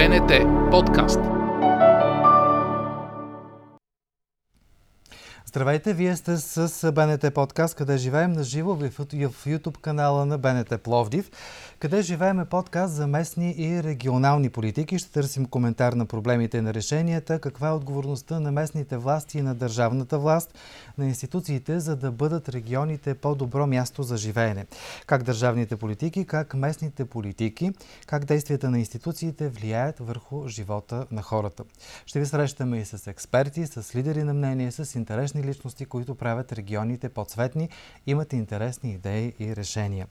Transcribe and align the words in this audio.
БНТ 0.00 0.70
подкаст. 0.70 1.39
Здравейте, 5.50 5.94
вие 5.94 6.16
сте 6.16 6.36
с 6.36 6.92
БНТ 6.92 7.34
подкаст, 7.34 7.74
къде 7.74 7.96
живеем 7.98 8.32
на 8.32 8.44
живо 8.44 8.74
в 8.74 8.90
YouTube 9.46 9.78
канала 9.78 10.26
на 10.26 10.38
БНТ 10.38 10.82
Пловдив 10.82 11.30
къде 11.80 12.02
живееме 12.02 12.44
подкаст 12.44 12.94
за 12.94 13.06
местни 13.06 13.54
и 13.58 13.82
регионални 13.82 14.50
политики. 14.50 14.98
Ще 14.98 15.10
търсим 15.10 15.46
коментар 15.46 15.92
на 15.92 16.06
проблемите 16.06 16.58
и 16.58 16.60
на 16.60 16.74
решенията, 16.74 17.38
каква 17.38 17.68
е 17.68 17.72
отговорността 17.72 18.40
на 18.40 18.52
местните 18.52 18.96
власти 18.96 19.38
и 19.38 19.42
на 19.42 19.54
държавната 19.54 20.18
власт, 20.18 20.54
на 20.98 21.06
институциите, 21.06 21.80
за 21.80 21.96
да 21.96 22.10
бъдат 22.10 22.48
регионите 22.48 23.14
по-добро 23.14 23.66
място 23.66 24.02
за 24.02 24.16
живеене. 24.16 24.66
Как 25.06 25.22
държавните 25.22 25.76
политики, 25.76 26.24
как 26.24 26.54
местните 26.54 27.04
политики, 27.04 27.72
как 28.06 28.24
действията 28.24 28.70
на 28.70 28.78
институциите 28.78 29.48
влияят 29.48 29.98
върху 29.98 30.48
живота 30.48 31.06
на 31.10 31.22
хората. 31.22 31.64
Ще 32.06 32.20
ви 32.20 32.26
срещаме 32.26 32.78
и 32.78 32.84
с 32.84 33.06
експерти, 33.06 33.66
с 33.66 33.94
лидери 33.94 34.22
на 34.22 34.34
мнение, 34.34 34.72
с 34.72 34.94
интересни 34.94 35.39
личности, 35.44 35.84
които 35.84 36.14
правят 36.14 36.52
регионите 36.52 37.08
по-цветни, 37.08 37.68
имат 38.06 38.32
интересни 38.32 38.92
идеи 38.92 39.32
и 39.40 39.56
решения. 39.56 40.06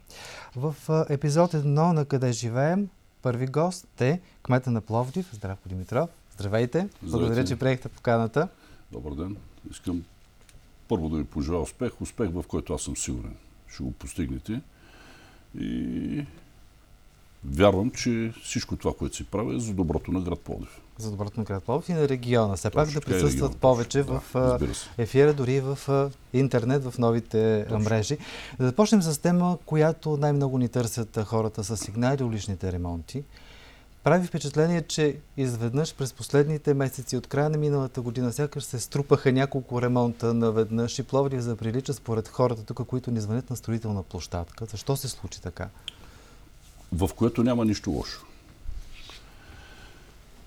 В 0.56 0.76
епизод 1.10 1.54
едно 1.54 1.94
на 1.94 2.06
къде 2.06 2.32
живеем. 2.32 2.90
Първи 3.22 3.48
гост 3.48 4.02
е 4.02 4.20
кмета 4.44 4.72
на 4.72 4.82
Пловдив, 4.82 5.30
Здравко 5.34 5.70
Димитров. 5.70 6.10
Здравейте. 6.34 6.78
Здравейте. 6.78 6.98
Благодаря, 7.04 7.46
че 7.46 7.60
приехте 7.60 7.90
поканата. 7.90 8.48
Добър 8.92 9.16
ден. 9.16 9.38
Искам 9.72 10.04
първо 10.88 11.10
да 11.10 11.18
ви 11.18 11.24
пожелая 11.24 11.62
успех. 11.62 12.02
Успех, 12.02 12.30
в 12.30 12.44
който 12.48 12.74
аз 12.74 12.82
съм 12.82 12.98
сигурен. 12.98 13.36
Ще 13.68 13.84
го 13.84 13.92
постигнете. 13.92 14.62
И 15.60 16.26
вярвам, 17.46 17.92
че 17.92 18.34
всичко 18.44 18.76
това, 18.76 18.94
което 18.94 19.16
си 19.16 19.24
прави 19.24 19.56
е 19.56 19.60
за 19.60 19.74
доброто 19.74 20.12
на 20.12 20.22
град 20.22 20.40
Пловдив 20.40 20.82
за 21.00 21.12
доброто 21.12 21.40
на 21.40 21.44
град 21.44 21.64
Пловдив 21.64 21.90
и 21.90 21.94
на 21.94 22.10
региона. 22.10 22.56
Все 22.56 22.70
пак 22.70 22.90
да 22.92 23.02
присъстват 23.02 23.52
регион, 23.52 23.60
повече 23.60 24.04
да, 24.04 24.20
в 24.20 24.60
ефира, 24.98 25.34
дори 25.34 25.54
и 25.54 25.62
в 25.62 26.10
интернет, 26.34 26.84
в 26.84 26.98
новите 26.98 27.66
точно. 27.70 27.80
мрежи. 27.80 28.18
Да 28.60 28.66
започнем 28.66 29.02
с 29.02 29.18
тема, 29.18 29.58
която 29.66 30.18
най-много 30.18 30.58
ни 30.58 30.70
търсят 30.70 31.20
хората 31.26 31.64
с 31.64 31.78
сигнали, 31.78 32.24
уличните 32.24 32.72
ремонти. 32.72 33.24
Прави 34.04 34.28
впечатление, 34.28 34.82
че 34.82 35.18
изведнъж 35.38 35.96
през 35.96 36.14
последните 36.14 36.74
месеци 36.74 37.18
от 37.18 37.28
края 37.28 37.50
на 37.50 37.58
миналата 37.58 38.02
година 38.02 38.34
сякаш 38.34 38.64
се 38.64 38.80
струпаха 38.80 39.32
няколко 39.32 39.82
ремонта 39.82 40.34
наведнъж 40.34 41.00
и 41.00 41.04
Пловдив 41.04 41.42
заприлича 41.42 41.94
според 41.94 42.28
хората 42.28 42.64
тук, 42.64 42.88
които 42.88 43.12
ни 43.12 43.22
звънят 43.22 43.50
на 43.50 43.56
строителна 43.56 44.04
площадка. 44.04 44.66
Защо 44.66 44.96
се 44.96 45.08
случи 45.08 45.42
така? 45.42 45.70
В 46.92 47.10
което 47.16 47.44
няма 47.44 47.66
нищо 47.66 47.92
лошо. 47.92 48.26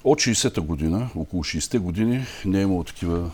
От 0.04 0.18
60-та 0.18 0.60
година, 0.60 1.10
около 1.16 1.44
60-те 1.44 1.78
години, 1.78 2.24
не 2.44 2.58
е 2.58 2.62
имало 2.62 2.84
такива 2.84 3.30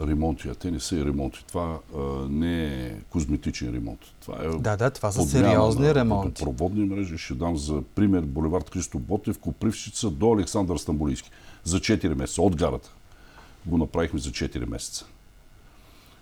ремонти, 0.00 0.48
а 0.48 0.54
те 0.54 0.70
не 0.70 0.80
са 0.80 0.96
и 0.96 1.04
ремонти. 1.04 1.44
Това 1.48 1.78
а, 1.96 2.00
не 2.28 2.64
е 2.64 2.94
козметичен 3.10 3.74
ремонт. 3.74 4.00
Това 4.20 4.38
е 4.44 4.48
да, 4.48 4.76
да, 4.76 4.90
това 4.90 5.12
са 5.12 5.22
сериозни 5.22 5.94
ремонти. 5.94 6.44
Проводни 6.44 6.84
мрежи. 6.84 7.18
Ще 7.18 7.34
дам 7.34 7.56
за 7.56 7.82
пример 7.94 8.20
Боливард 8.20 8.70
Христо 8.70 8.98
Ботев, 8.98 9.38
Копривщица 9.38 10.10
до 10.10 10.32
Александър 10.32 10.76
Стамбулийски. 10.76 11.30
За 11.64 11.78
4 11.78 12.14
месеца. 12.14 12.42
От 12.42 12.56
гарата. 12.56 12.92
Го 13.66 13.78
направихме 13.78 14.20
за 14.20 14.30
4 14.30 14.64
месеца. 14.70 15.06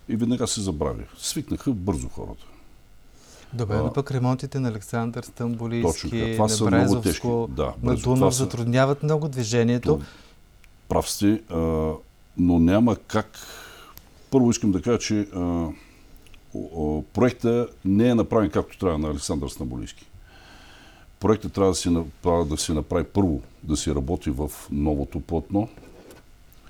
И 0.08 0.16
веднага 0.16 0.46
се 0.46 0.60
забрави. 0.60 1.04
Свикнаха 1.18 1.72
бързо 1.72 2.08
хората. 2.08 2.46
Добре, 3.52 3.76
но 3.76 3.92
пък 3.92 4.10
ремонтите 4.10 4.60
на 4.60 4.68
Александър 4.68 5.22
Стамбулийски, 5.22 6.36
на 6.38 6.70
Брезовско, 6.70 7.48
да, 7.50 7.72
на 7.82 7.96
Дунав 7.96 8.34
са... 8.34 8.44
затрудняват 8.44 9.02
много 9.02 9.28
движението. 9.28 9.98
То, 9.98 10.04
прав 10.88 11.10
сте, 11.10 11.42
а, 11.50 11.56
но 12.38 12.58
няма 12.58 12.96
как. 12.96 13.38
Първо 14.30 14.50
искам 14.50 14.72
да 14.72 14.82
кажа, 14.82 14.98
че 14.98 15.20
а, 15.20 15.68
проекта 17.14 17.68
не 17.84 18.08
е 18.08 18.14
направен 18.14 18.50
както 18.50 18.78
трябва 18.78 18.98
на 18.98 19.08
Александър 19.08 19.48
Стамбулийски. 19.48 20.06
Проектът 21.20 21.52
трябва 21.52 21.70
да 21.70 21.76
се, 22.56 22.70
да 22.70 22.74
направи 22.74 23.04
първо, 23.04 23.40
да 23.62 23.76
се 23.76 23.94
работи 23.94 24.30
в 24.30 24.50
новото 24.70 25.20
платно, 25.20 25.68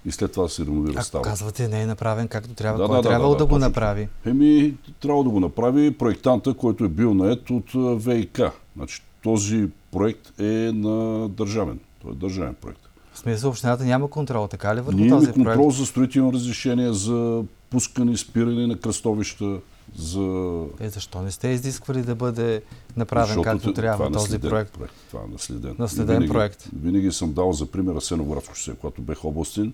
и 0.04 0.12
след 0.12 0.32
това 0.32 0.42
да 0.42 0.48
се 0.48 0.66
реновира 0.66 1.02
става. 1.02 1.24
казвате, 1.24 1.68
не 1.68 1.82
е 1.82 1.86
направен 1.86 2.28
както 2.28 2.54
трябва, 2.54 2.78
да, 2.78 2.86
кой 2.86 2.96
да, 2.96 3.08
трябвало 3.08 3.34
да, 3.34 3.38
да, 3.38 3.44
да, 3.44 3.46
го 3.46 3.54
точно. 3.54 3.68
направи? 3.68 4.08
Еми, 4.26 4.74
трябва 5.00 5.24
да 5.24 5.30
го 5.30 5.40
направи 5.40 5.90
проектанта, 5.90 6.54
който 6.54 6.84
е 6.84 6.88
бил 6.88 7.14
наед 7.14 7.50
от 7.50 8.02
ВИК. 8.04 8.40
Значи, 8.76 9.02
този 9.22 9.68
проект 9.92 10.40
е 10.40 10.72
на 10.74 11.28
държавен. 11.28 11.78
Той 12.02 12.12
е 12.12 12.14
държавен 12.14 12.54
проект. 12.54 12.80
В 13.12 13.18
смисъл, 13.18 13.50
общината 13.50 13.84
няма 13.84 14.10
контрол, 14.10 14.46
така 14.46 14.76
ли 14.76 14.80
върху 14.80 14.98
Ние 14.98 15.08
този 15.08 15.32
контрол 15.32 15.54
проект? 15.54 15.72
за 15.72 15.86
строително 15.86 16.32
разрешение, 16.32 16.92
за 16.92 17.44
пускане, 17.70 18.16
спиране 18.16 18.66
на 18.66 18.78
кръстовища, 18.78 19.60
за... 19.96 20.64
Е, 20.80 20.88
защо 20.88 21.22
не 21.22 21.30
сте 21.30 21.48
изисквали 21.48 22.02
да 22.02 22.14
бъде 22.14 22.62
направен 22.96 23.26
Защото 23.26 23.42
както 23.42 23.72
трябва 23.72 24.06
е 24.06 24.12
този 24.12 24.38
проект? 24.38 24.72
проект? 24.72 24.94
Това 25.10 25.22
е 25.28 25.32
наследен. 25.32 25.76
Наследен 25.78 26.14
винаги, 26.14 26.32
проект. 26.32 26.68
Винаги 26.82 27.12
съм 27.12 27.32
дал 27.32 27.52
за 27.52 27.66
пример 27.66 27.94
Асеноградско 27.94 28.54
шосе, 28.54 28.74
когато 28.80 29.02
бех 29.02 29.24
областен. 29.24 29.72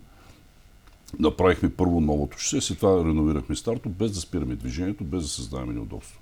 Направихме 1.19 1.71
първо 1.71 2.01
новото 2.01 2.39
шосе, 2.39 2.61
след 2.61 2.79
това 2.79 3.05
реновирахме 3.05 3.57
старто, 3.57 3.89
без 3.89 4.13
да 4.13 4.21
спираме 4.21 4.55
движението, 4.55 5.05
без 5.05 5.23
да 5.23 5.29
създаваме 5.29 5.73
неудобство. 5.73 6.21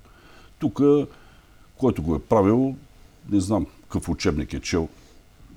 Тук, 0.59 0.81
който 1.77 2.03
го 2.03 2.15
е 2.15 2.19
правил, 2.19 2.77
не 3.31 3.41
знам 3.41 3.67
какъв 3.83 4.09
учебник 4.09 4.53
е 4.53 4.61
чел, 4.61 4.89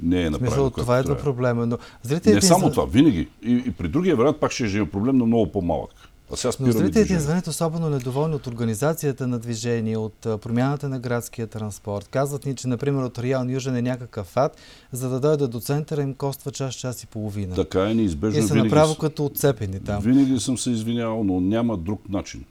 не 0.02 0.22
е 0.22 0.30
направил. 0.30 0.52
Смисъл, 0.52 0.70
това 0.70 0.98
е 0.98 1.04
да 1.04 1.18
проблема. 1.18 1.66
Но 1.66 1.78
зрителите 2.04 2.36
не 2.36 2.42
само 2.42 2.72
това, 2.72 2.86
винаги. 2.86 3.28
И, 3.44 3.64
и 3.68 3.72
при 3.72 3.88
другия 3.88 4.16
вариант 4.16 4.40
пак 4.40 4.52
ще 4.52 4.80
е 4.80 4.90
проблем, 4.90 5.18
но 5.18 5.26
много 5.26 5.52
по-малък. 5.52 5.92
А 6.34 6.36
сега 6.36 6.52
Но 6.60 6.72
зрителите 6.72 7.20
звънят 7.20 7.48
особено 7.48 7.90
недоволни 7.90 8.36
от 8.36 8.48
организацията 8.48 9.28
на 9.28 9.40
движение, 9.40 9.98
от 9.98 10.20
промяната 10.20 10.90
на 10.90 11.00
градския 11.00 11.48
транспорт. 11.48 12.08
Казват 12.08 12.46
ни, 12.46 12.56
че, 12.56 12.68
например, 12.68 13.04
от 13.04 13.20
Реал 13.20 13.46
Южен 13.50 13.76
е 13.76 13.82
някакъв 13.82 14.38
ад, 14.38 14.58
за 14.92 15.10
да 15.10 15.20
дойдат 15.20 15.52
до 15.52 15.60
центъра 15.60 16.02
им 16.02 16.14
коства 16.14 16.52
час, 16.52 16.76
час 16.76 17.04
и 17.04 17.08
половина. 17.08 17.56
Така 17.56 17.90
е 17.90 17.94
неизбежно. 17.94 18.40
И 18.40 18.44
са 18.44 18.56
направо 18.56 18.96
като 18.96 19.26
отцепени 19.26 19.80
там. 19.80 20.02
Винаги 20.02 20.40
съм 20.40 20.58
се 20.58 20.70
извинявал, 20.70 21.24
но 21.24 21.42
няма 21.42 21.78
друг 21.78 22.10
начин. 22.10 22.46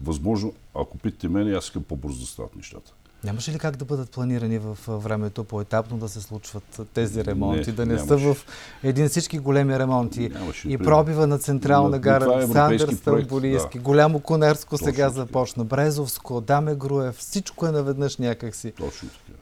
Възможно, 0.00 0.52
ако 0.74 0.98
питате 0.98 1.28
мен, 1.28 1.54
аз 1.54 1.64
искам 1.64 1.82
по-бързо 1.82 2.20
да 2.20 2.26
стават 2.26 2.56
нещата. 2.56 2.92
Нямаше 3.24 3.52
ли 3.52 3.58
как 3.58 3.76
да 3.76 3.84
бъдат 3.84 4.10
планирани 4.10 4.58
в 4.58 4.78
времето 4.88 5.44
по-етапно 5.44 5.98
да 5.98 6.08
се 6.08 6.20
случват 6.20 6.80
тези 6.94 7.24
ремонти, 7.24 7.70
не, 7.70 7.76
да 7.76 7.86
не 7.86 7.94
нямаше. 7.94 8.08
са 8.08 8.16
в 8.16 8.36
един 8.82 9.08
всички 9.08 9.38
големи 9.38 9.78
ремонти 9.78 10.28
нямаше, 10.28 10.68
и 10.68 10.78
пробива 10.78 11.26
на 11.26 11.38
Централна 11.38 11.98
гара, 11.98 12.42
е 12.42 12.46
Сандър 12.46 12.94
Стамбулийски, 12.94 13.78
да. 13.78 13.84
Голямо 13.84 14.20
Конерско 14.20 14.70
Точно 14.70 14.84
сега 14.86 15.08
така. 15.08 15.14
започна, 15.14 15.64
Брезовско, 15.64 16.40
Даме 16.40 16.74
Груев, 16.74 17.16
всичко 17.16 17.66
е 17.66 17.70
наведнъж 17.70 18.16
някакси. 18.16 18.72
Точно 18.72 19.08
така. 19.08 19.38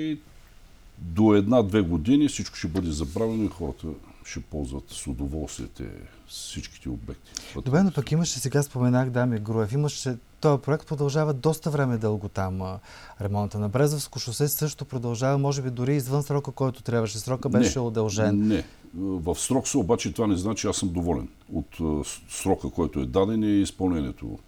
И 0.00 0.18
до 0.98 1.34
една-две 1.34 1.80
години 1.80 2.28
всичко 2.28 2.56
ще 2.56 2.68
бъде 2.68 2.90
забравено 2.90 3.44
и 3.44 3.48
хората 3.48 3.86
ще 4.24 4.40
ползват 4.40 4.84
с 4.88 5.06
удоволствие 5.06 5.66
всичките 6.28 6.88
обекти. 6.88 7.30
Добре, 7.54 7.82
но 7.82 7.90
пък 7.90 8.12
имаше, 8.12 8.38
сега 8.38 8.62
споменах 8.62 9.10
Дами 9.10 9.38
Груев, 9.38 9.72
имаше, 9.72 10.16
този 10.46 10.62
проект 10.62 10.86
продължава 10.86 11.34
доста 11.34 11.70
време 11.70 11.98
дълго 11.98 12.28
там. 12.28 12.78
Ремонта 13.20 13.58
на 13.58 13.68
Брезовско 13.68 14.18
шосе 14.18 14.48
също 14.48 14.84
продължава, 14.84 15.38
може 15.38 15.62
би 15.62 15.70
дори 15.70 15.96
извън 15.96 16.22
срока, 16.22 16.52
който 16.52 16.82
трябваше. 16.82 17.18
Срока 17.18 17.48
беше 17.48 17.78
не, 17.78 17.84
удължен. 17.84 18.48
Не, 18.48 18.64
в 18.94 19.34
срок 19.34 19.68
са, 19.68 19.78
обаче 19.78 20.12
това 20.12 20.26
не 20.26 20.36
значи 20.36 20.66
аз 20.66 20.76
съм 20.76 20.88
доволен 20.88 21.28
от 21.52 22.02
срока, 22.30 22.70
който 22.70 23.00
е 23.00 23.06
даден 23.06 23.42
и 23.42 23.60
изпълнението. 23.60 24.38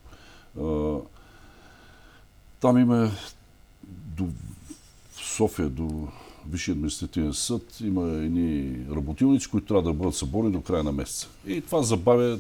Там 2.61 2.79
има 2.79 3.11
до 4.17 4.27
София, 5.13 5.69
до 5.69 6.09
Висшия 6.51 6.73
административен 6.73 7.35
съд 7.35 7.81
има 7.81 8.03
едни 8.03 8.77
работилници, 8.91 9.51
които 9.51 9.67
трябва 9.67 9.83
да 9.83 9.93
бъдат 9.93 10.15
съборени 10.15 10.53
до 10.53 10.61
края 10.61 10.85
на 10.85 10.93
месеца. 10.93 11.29
И 11.47 11.61
това 11.61 11.83
забавя 11.83 12.39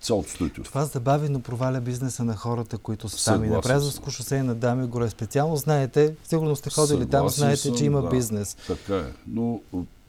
цялото 0.00 0.30
строителство. 0.30 0.72
Това 0.72 0.84
забави, 0.84 1.28
но 1.28 1.40
проваля 1.40 1.80
бизнеса 1.80 2.24
на 2.24 2.36
хората, 2.36 2.78
които 2.78 3.08
са 3.08 3.32
там. 3.32 3.44
И 3.44 3.48
на 3.48 3.60
Презовско 3.60 4.10
шосе 4.10 4.42
на 4.42 4.54
Дами 4.54 4.86
горе. 4.86 5.10
Специално 5.10 5.56
знаете, 5.56 6.14
сигурно 6.24 6.56
сте 6.56 6.70
ходили 6.70 6.88
Съгласен 6.88 7.10
там, 7.10 7.28
знаете, 7.28 7.56
съм, 7.56 7.76
че 7.76 7.84
има 7.84 8.02
да, 8.02 8.08
бизнес. 8.08 8.56
Така 8.66 8.96
е. 8.96 9.12
Но 9.26 9.60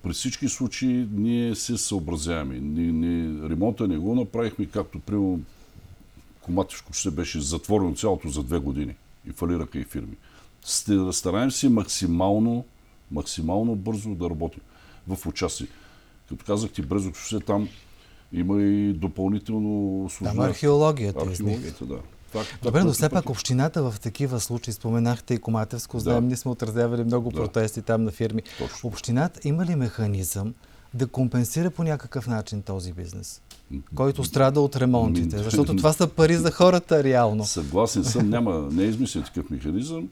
при 0.04 0.14
всички 0.14 0.50
случаи 0.50 1.08
ние 1.12 1.56
се 1.56 1.78
съобразяваме. 1.78 2.60
Ни, 2.60 2.92
ни, 2.92 3.50
ремонта 3.50 3.88
не 3.88 3.98
го 3.98 4.16
направихме, 4.16 4.66
както 4.66 5.00
примерно 5.00 5.40
Коматишко 6.42 6.94
ще 6.94 7.12
беше 7.12 7.42
затворено 7.42 7.96
цялото 7.96 8.30
за 8.30 8.44
две 8.44 8.60
години 8.60 8.96
и 9.28 9.32
фалираха 9.32 9.80
и 9.80 9.84
фирми. 9.84 10.16
Стараем 11.12 11.52
се 11.52 11.70
максимално 11.70 12.66
максимално 13.12 13.76
бързо 13.76 14.16
да 14.16 14.30
работим 14.30 14.62
в 15.08 15.26
участие. 15.26 15.68
Като 16.30 16.46
казах 16.46 16.72
ти, 16.72 16.82
Брезок 16.82 17.16
шосе 17.16 17.40
там 17.40 17.70
има 18.34 18.62
и 18.62 18.94
допълнително 18.94 20.06
осложняване. 20.06 20.42
Там 20.42 20.50
археологията. 20.50 21.22
Археологията, 21.22 21.86
да. 21.86 21.98
Това, 22.32 22.44
Добре, 22.64 22.84
но 22.84 22.92
все 22.92 23.10
пак 23.10 23.30
общината 23.30 23.92
в 23.92 24.00
такива 24.00 24.40
случаи, 24.40 24.74
споменахте 24.74 25.34
и 25.34 25.38
Комателско, 25.38 25.98
Да. 25.98 26.02
знаем, 26.02 26.28
ние 26.28 26.36
сме 26.38 26.52
отразявали 26.52 27.04
много 27.04 27.30
Да. 27.30 27.36
протести 27.36 27.82
там 27.82 28.04
на 28.04 28.12
фирми. 28.12 28.42
Точно. 28.60 28.88
Общината 28.90 29.40
има 29.44 29.66
ли 29.66 29.76
механизъм 29.76 30.54
да 30.94 31.08
компенсира 31.08 31.72
по 31.72 31.84
някакъв 31.84 32.28
начин 32.28 32.62
този 32.62 32.94
бизнес, 32.94 33.42
който 33.96 34.24
страда 34.24 34.62
от 34.62 34.76
ремонтите? 34.76 35.38
Защото 35.38 35.76
това 35.78 35.94
са 35.94 36.08
пари 36.08 36.36
за 36.36 36.52
хората 36.52 37.04
реално. 37.04 37.46
Съгласен 37.46 38.04
съм, 38.04 38.30
няма, 38.30 38.70
не 38.72 38.84
е 38.84 38.88
измислен 38.88 39.24
такъв 39.24 39.50
механизъм. 39.50 40.10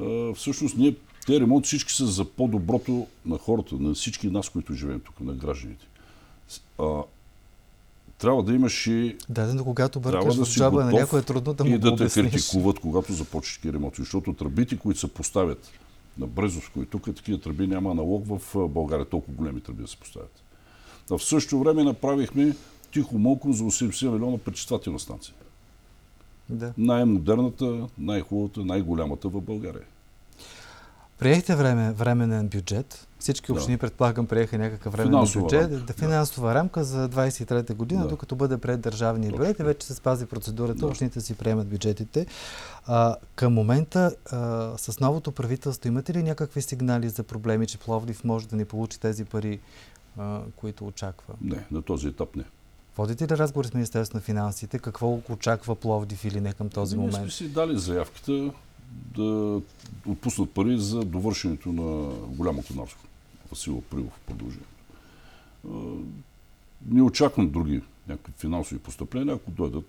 А, 0.00 0.32
всъщност, 0.34 0.76
ние, 0.76 0.96
те 1.26 1.40
ремонти 1.40 1.66
всички 1.66 1.92
са 1.92 2.06
за 2.06 2.24
по-доброто 2.24 3.06
на 3.26 3.38
хората, 3.38 3.74
на 3.74 3.94
всички 3.94 4.30
нас, 4.30 4.48
които 4.48 4.74
живеем 4.74 5.00
тук, 5.00 5.20
на 5.20 5.32
гражданите. 5.32 5.86
А, 6.78 6.84
трябва 8.22 8.42
да 8.42 8.54
имаш 8.54 8.86
и 8.86 9.16
Да, 9.28 9.54
но 9.54 9.64
когато 9.64 10.00
бъркаш 10.00 10.34
да 10.34 10.44
в 10.44 10.48
джаба 10.48 10.84
на 10.84 10.92
някой 10.92 11.20
е 11.20 11.22
трудно 11.22 11.54
да 11.54 11.64
му 11.64 11.74
и 11.74 11.78
да 11.78 11.96
те 11.96 12.08
критикуват, 12.08 12.78
когато 12.78 13.12
започнеш 13.12 13.54
такива 13.54 13.74
ремонти. 13.74 14.00
Защото 14.02 14.32
тръбите, 14.32 14.78
които 14.78 15.00
се 15.00 15.08
поставят 15.08 15.70
на 16.18 16.26
Брезовско 16.26 16.82
и 16.82 16.86
тук, 16.86 17.04
такива 17.04 17.40
тръби 17.40 17.66
няма 17.66 17.90
аналог 17.90 18.24
в 18.26 18.68
България, 18.68 19.06
толкова 19.06 19.34
големи 19.34 19.60
тръби 19.60 19.82
да 19.82 19.88
се 19.88 19.96
поставят. 19.96 20.42
А 21.10 21.18
в 21.18 21.24
същото 21.24 21.58
време 21.58 21.84
направихме 21.84 22.54
тихо 22.92 23.18
молко 23.18 23.52
за 23.52 23.64
80 23.64 24.08
милиона 24.08 24.38
пречиствателна 24.38 24.98
станция. 24.98 25.34
Да. 26.48 26.72
Най-модерната, 26.78 27.86
най-хубавата, 27.98 28.64
най-голямата 28.64 29.28
в 29.28 29.40
България. 29.40 29.84
Приехте 31.18 31.56
време, 31.56 31.92
временен 31.92 32.48
бюджет. 32.48 33.08
Всички 33.22 33.46
Да. 33.46 33.52
общини, 33.52 33.78
предполагам, 33.78 34.26
приеха 34.26 34.58
някакъв 34.58 34.92
временен 34.92 35.12
Финансова 35.12 35.42
бюджет. 35.42 35.60
рамка. 35.62 35.86
Да, 35.86 35.92
финансова 35.92 36.54
рамка 36.54 36.84
за 36.84 37.08
23-та 37.08 37.74
година, 37.74 38.02
Да. 38.02 38.08
докато 38.08 38.36
бъде 38.36 38.58
пред 38.58 38.80
държавния 38.80 39.30
Точно. 39.30 39.38
бюджет 39.38 39.60
и 39.60 39.64
вече 39.64 39.86
се 39.86 39.94
спази 39.94 40.26
процедурата, 40.26 40.78
Да. 40.78 40.86
общините 40.86 41.20
си 41.20 41.34
приемат 41.34 41.68
бюджетите. 41.68 42.26
А, 42.86 43.16
към 43.34 43.52
момента 43.54 44.14
а, 44.26 44.38
с 44.78 45.00
новото 45.00 45.32
правителство 45.32 45.88
имате 45.88 46.14
ли 46.14 46.22
някакви 46.22 46.62
сигнали 46.62 47.08
за 47.08 47.22
проблеми, 47.22 47.66
че 47.66 47.78
Пловдив 47.78 48.24
може 48.24 48.48
да 48.48 48.56
не 48.56 48.64
получи 48.64 49.00
тези 49.00 49.24
пари, 49.24 49.60
а, 50.18 50.40
които 50.56 50.86
очаква? 50.86 51.34
Не, 51.40 51.64
на 51.70 51.82
този 51.82 52.08
етап 52.08 52.36
не. 52.36 52.44
Водите 52.96 53.24
ли 53.24 53.38
разговори 53.38 53.68
с 53.68 53.74
Министерството 53.74 54.16
на 54.16 54.22
финансите? 54.22 54.78
Какво 54.78 55.20
очаква 55.28 55.74
Пловдив 55.74 56.24
или 56.24 56.40
не 56.40 56.52
към 56.52 56.68
този 56.68 56.96
Ние 56.96 57.06
момент? 57.06 57.22
сме 57.22 57.30
си 57.30 57.48
дали 57.48 57.78
заявката 57.78 58.50
да 59.16 59.60
отпуснат 60.06 60.50
пари 60.50 60.78
за 60.78 61.00
довършенето 61.00 61.72
на 61.72 61.82
голямо 62.26 62.62
Конарско. 62.62 63.00
Васил 63.52 63.78
Априлов 63.78 64.20
продължението. 64.26 64.68
А, 65.64 65.76
Не 66.86 67.02
очаквам 67.02 67.50
други 67.50 67.82
някакви 68.08 68.32
финансови 68.38 68.78
постъпления, 68.78 69.34
ако 69.34 69.50
дойдат 69.50 69.84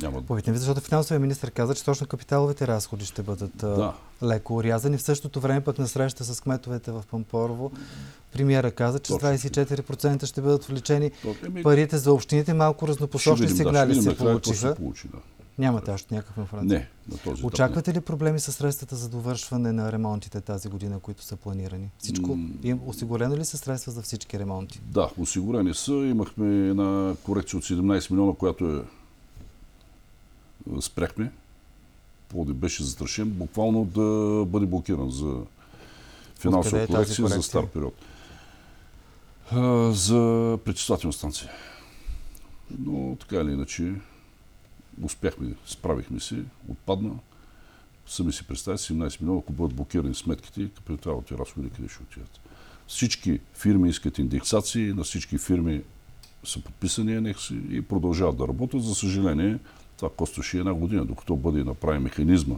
няма 0.00 0.20
ви, 0.52 0.58
защото 0.58 0.80
финансовия 0.80 1.20
министр 1.20 1.50
каза, 1.50 1.74
че 1.74 1.84
точно 1.84 2.06
капиталовите 2.06 2.66
разходи 2.66 3.04
ще 3.04 3.22
бъдат 3.22 3.56
Да. 3.56 3.94
леко 4.22 4.56
урязани. 4.56 4.96
В 4.96 5.02
същото 5.02 5.40
време 5.40 5.60
пък 5.60 5.78
на 5.78 5.88
среща 5.88 6.24
с 6.24 6.40
кметовете 6.40 6.92
в 6.92 7.04
Пампорово, 7.10 7.72
премиера 8.32 8.70
каза, 8.70 8.98
че 8.98 9.12
Точно. 9.12 9.28
24% 9.28 10.24
ще 10.24 10.40
бъдат 10.40 10.64
увеличени 10.64 11.10
То- 11.12 11.34
еми, 11.44 11.62
парите 11.62 11.98
за 11.98 12.12
общините. 12.12 12.54
Малко 12.54 12.88
разнопосочни 12.88 13.46
видим, 13.46 13.56
да, 13.56 13.62
сигнали 13.64 13.90
ще 13.90 14.00
видим 14.00 14.12
се 14.12 14.18
получиха. 14.18 14.56
се 14.58 14.74
получи, 14.74 15.08
да. 15.08 15.18
Нямате 15.58 15.90
още 15.90 16.14
някаква 16.14 16.42
информация. 16.42 16.78
Не, 16.78 16.88
на 17.14 17.18
този 17.18 17.40
етап 17.40 17.44
Очаквате 17.44 17.94
ли 17.94 18.00
проблеми 18.00 18.40
с 18.40 18.52
средствата 18.52 18.96
за 18.96 19.08
довършване 19.08 19.72
на 19.72 19.92
ремонтите 19.92 20.40
тази 20.40 20.68
година, 20.68 21.00
които 21.00 21.22
са 21.22 21.36
планирани? 21.36 21.90
Всичко? 21.98 22.38
Им, 22.62 22.80
осигурено 22.86 23.36
ли 23.36 23.44
са 23.44 23.58
средства 23.58 23.92
за 23.92 24.02
всички 24.02 24.38
ремонти? 24.38 24.80
Да, 24.84 25.10
осигурени 25.18 25.74
са. 25.74 25.92
Имахме 25.92 26.68
една 26.68 27.14
корекция 27.22 27.58
от 27.58 27.64
17 27.64 28.10
милиона, 28.10 28.32
която 28.34 28.76
е 28.76 28.82
е, 30.70 30.80
спряхме. 30.80 31.32
Плоди 32.28 32.52
беше 32.52 32.84
застрашен, 32.84 33.30
буквално 33.30 33.84
да 33.84 34.44
бъде 34.44 34.66
блокиран 34.66 35.10
за 35.10 35.36
финансова 36.38 36.82
е 36.82 36.86
тази 36.86 36.92
корекция, 36.92 37.14
за 37.14 37.22
корекция? 37.22 37.42
стар 37.42 37.66
период. 37.66 37.94
А, 39.50 39.92
за 39.92 40.58
пречиствателна 40.64 41.12
станция. 41.12 41.50
Но 42.78 43.16
така 43.20 43.36
или 43.36 43.52
иначе 43.52 43.94
успяхме, 45.02 45.54
справихме 45.66 46.20
се, 46.20 46.44
отпадна. 46.68 47.14
Сами 48.06 48.32
си 48.32 48.46
представя 48.46 48.78
17 48.78 49.20
милиона, 49.20 49.40
ако 49.40 49.52
бъдат 49.52 49.76
блокирани 49.76 50.14
сметките, 50.14 50.68
капиталните 50.68 51.34
разходи 51.38 51.70
къде 51.70 51.88
ще 51.88 52.02
отидат. 52.02 52.40
Всички 52.86 53.40
фирми 53.54 53.88
искат 53.88 54.18
индексации, 54.18 54.92
на 54.92 55.02
всички 55.02 55.38
фирми 55.38 55.82
са 56.44 56.60
подписани 56.60 57.14
анекси 57.14 57.60
и 57.70 57.82
продължават 57.82 58.36
да 58.36 58.48
работят. 58.48 58.84
За 58.84 58.94
съжаление, 58.94 59.58
това 59.96 60.10
костваше 60.16 60.58
една 60.58 60.74
година, 60.74 61.04
докато 61.04 61.36
бъде 61.36 61.64
направен 61.64 62.02
механизма 62.02 62.56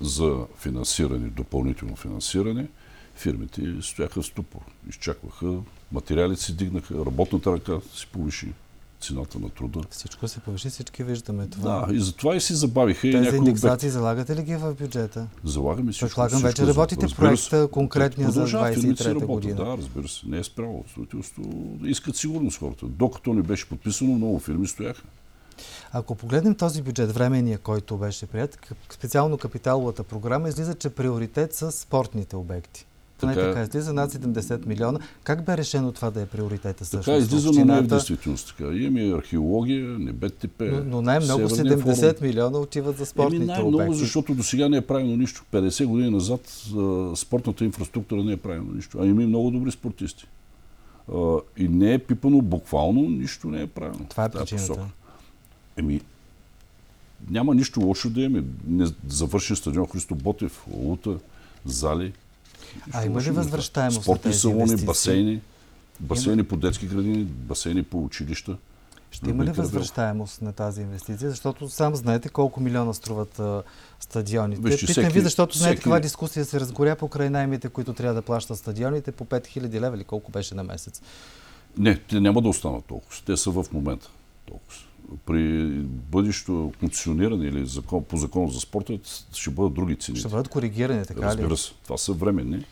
за 0.00 0.46
финансиране, 0.58 1.28
допълнително 1.28 1.96
финансиране, 1.96 2.68
фирмите 3.14 3.62
стояха 3.82 4.22
в 4.22 4.26
ступор, 4.26 4.60
изчакваха, 4.88 5.58
материалите 5.92 6.42
си 6.42 6.56
дигнаха, 6.56 6.94
работната 6.94 7.52
ръка 7.52 7.80
си 7.94 8.06
повиши 8.06 8.52
цената 9.00 9.38
на 9.38 9.48
труда. 9.48 9.80
Всичко 9.90 10.28
се 10.28 10.40
повиши, 10.40 10.70
всички 10.70 11.04
виждаме 11.04 11.46
това. 11.46 11.86
Да, 11.86 11.94
и 11.94 12.00
затова 12.00 12.36
и 12.36 12.40
си 12.40 12.54
забавиха 12.54 13.08
и 13.08 13.12
Тези 13.12 13.16
някои 13.16 13.38
обекти. 13.38 13.48
индексации 13.48 13.90
залагате 13.90 14.36
ли 14.36 14.42
ги 14.42 14.56
в 14.56 14.74
бюджета? 14.74 15.26
Залагаме 15.44 15.92
всичко. 15.92 16.06
Предполагам, 16.06 16.42
вече 16.42 16.64
за- 16.64 16.68
работите 16.68 17.04
разбира 17.04 17.18
проекта 17.18 17.68
конкретния 17.68 18.28
за 18.28 18.32
Продължават, 18.34 18.74
фирмите 18.74 19.02
си 19.02 19.08
23-та 19.08 19.10
работят, 19.16 19.28
година. 19.28 19.54
Да, 19.56 19.76
разбира 19.76 20.08
се. 20.08 20.26
Не 20.26 20.38
е 20.38 20.44
спряло 20.44 20.84
строителство. 20.88 21.42
Искат 21.84 22.16
сигурност 22.16 22.58
хората. 22.58 22.86
Докато 22.86 23.34
не 23.34 23.42
беше 23.42 23.68
подписано, 23.68 24.12
много 24.12 24.38
фирми 24.38 24.66
стояха. 24.66 25.02
Ако 25.92 26.14
погледнем 26.14 26.54
този 26.54 26.82
бюджет, 26.82 27.12
временния, 27.12 27.58
който 27.58 27.96
беше 27.96 28.26
прият, 28.26 28.58
специално 28.90 29.38
капиталовата 29.38 30.02
програма, 30.02 30.48
излиза, 30.48 30.74
че 30.74 30.90
приоритет 30.90 31.54
са 31.54 31.72
спортните 31.72 32.36
обекти. 32.36 32.86
Така 33.20 33.40
е. 33.40 33.44
така 33.44 33.62
излиза 33.62 33.92
над 33.92 34.12
70 34.12 34.66
милиона. 34.66 34.98
Как 35.22 35.44
бе 35.44 35.56
решено 35.56 35.92
това 35.92 36.10
да 36.10 36.20
е 36.20 36.26
приоритета 36.26 36.84
всъщност? 36.84 37.04
Така 37.04 37.18
излиза, 37.18 37.50
но 37.52 37.64
не 37.64 37.78
е 37.78 37.82
в 37.82 37.86
действителност 37.86 38.54
така. 38.56 38.72
Имаме 38.72 39.14
археология, 39.14 39.88
НБТП. 39.98 40.64
Но, 40.64 40.84
но 40.84 41.02
най-много 41.02 41.48
Северния 41.48 41.78
70 41.78 42.00
форум. 42.00 42.28
милиона 42.28 42.58
отиват 42.58 42.96
за 42.96 43.02
Еми 43.02 43.06
спортните 43.06 43.44
най-много, 43.44 43.74
обекти. 43.76 43.94
защото 43.94 44.34
до 44.34 44.42
сега 44.42 44.68
не 44.68 44.76
е 44.76 44.80
правилно 44.80 45.16
нищо. 45.16 45.44
50 45.52 45.86
години 45.86 46.10
назад 46.10 46.40
а, 46.76 47.16
спортната 47.16 47.64
инфраструктура 47.64 48.24
не 48.24 48.32
е 48.32 48.36
правилно 48.36 48.72
нищо. 48.74 48.98
А 49.00 49.06
има 49.06 49.22
и 49.22 49.26
много 49.26 49.50
добри 49.50 49.70
спортисти. 49.70 50.26
А, 51.14 51.36
и 51.56 51.68
не 51.68 51.94
е 51.94 51.98
пипано 51.98 52.40
буквално, 52.40 53.00
нищо 53.00 53.48
не 53.48 53.62
е 53.62 53.66
правилно. 53.66 54.06
Това 54.08 54.24
е 54.24 54.30
причината. 54.30 54.86
Еми, 55.76 56.00
няма 57.30 57.54
нищо 57.54 57.80
лошо 57.80 58.10
да 58.10 58.20
имаме. 58.20 58.44
Не, 58.66 58.86
завършен 59.08 59.56
стадион 59.56 59.86
Христо 59.86 60.14
Ботев, 60.14 60.64
Лута, 60.72 61.18
зали. 61.64 62.12
А 62.92 63.06
има 63.06 63.22
ли 63.22 63.30
възвръщаемост 63.30 63.96
на 63.96 64.02
Спортни 64.02 64.22
тези 64.22 64.38
салони, 64.38 64.60
инвестиции? 64.60 64.86
басейни, 64.86 65.40
басейни 66.00 66.42
по 66.44 66.56
детски 66.56 66.86
градини, 66.86 67.24
басейни 67.24 67.82
по 67.82 68.04
училища. 68.04 68.56
Ще 69.10 69.30
има 69.30 69.44
ли 69.44 69.50
възвръщаемост 69.50 70.42
на 70.42 70.52
тази 70.52 70.82
инвестиция? 70.82 71.30
Защото 71.30 71.68
сам 71.68 71.96
знаете 71.96 72.28
колко 72.28 72.60
милиона 72.60 72.94
струват 72.94 73.38
а, 73.38 73.62
стадионите. 74.00 74.62
Вижте, 74.62 74.86
Питам 74.86 74.92
всеки- 75.04 75.14
ви, 75.14 75.20
защото 75.20 75.58
знаете 75.58 75.74
всеки- 75.74 75.82
каква 75.82 76.00
дискусия 76.00 76.44
се 76.44 76.60
разгоря 76.60 76.96
покрай 76.96 77.30
наймите, 77.30 77.68
които 77.68 77.92
трябва 77.92 78.14
да 78.14 78.22
плащат 78.22 78.58
стадионите 78.58 79.12
по 79.12 79.24
5000 79.24 79.80
лева 79.80 79.96
или 79.96 80.04
колко 80.04 80.30
беше 80.30 80.54
на 80.54 80.64
месец. 80.64 81.02
Не, 81.78 81.96
те 81.98 82.20
няма 82.20 82.42
да 82.42 82.48
останат 82.48 82.84
толкова. 82.84 83.16
Те 83.26 83.36
са 83.36 83.50
в 83.50 83.66
момента 83.72 84.10
толкова. 84.46 84.78
При 85.26 85.68
бъдещо 86.10 86.72
концесиониране 86.80 87.46
или 87.46 87.66
закон, 87.66 88.04
по 88.04 88.16
закон 88.16 88.50
за 88.50 88.60
спорта 88.60 88.98
ще 89.32 89.50
бъдат 89.50 89.74
други 89.74 89.96
цени. 89.96 90.18
Ще 90.18 90.28
бъдат 90.28 90.48
коригирани, 90.48 91.04
така 91.04 91.20
ли? 91.20 91.24
Разбира 91.24 91.56
се. 91.56 91.72
Това 91.84 91.98
са 91.98 92.12
временни. 92.12 92.64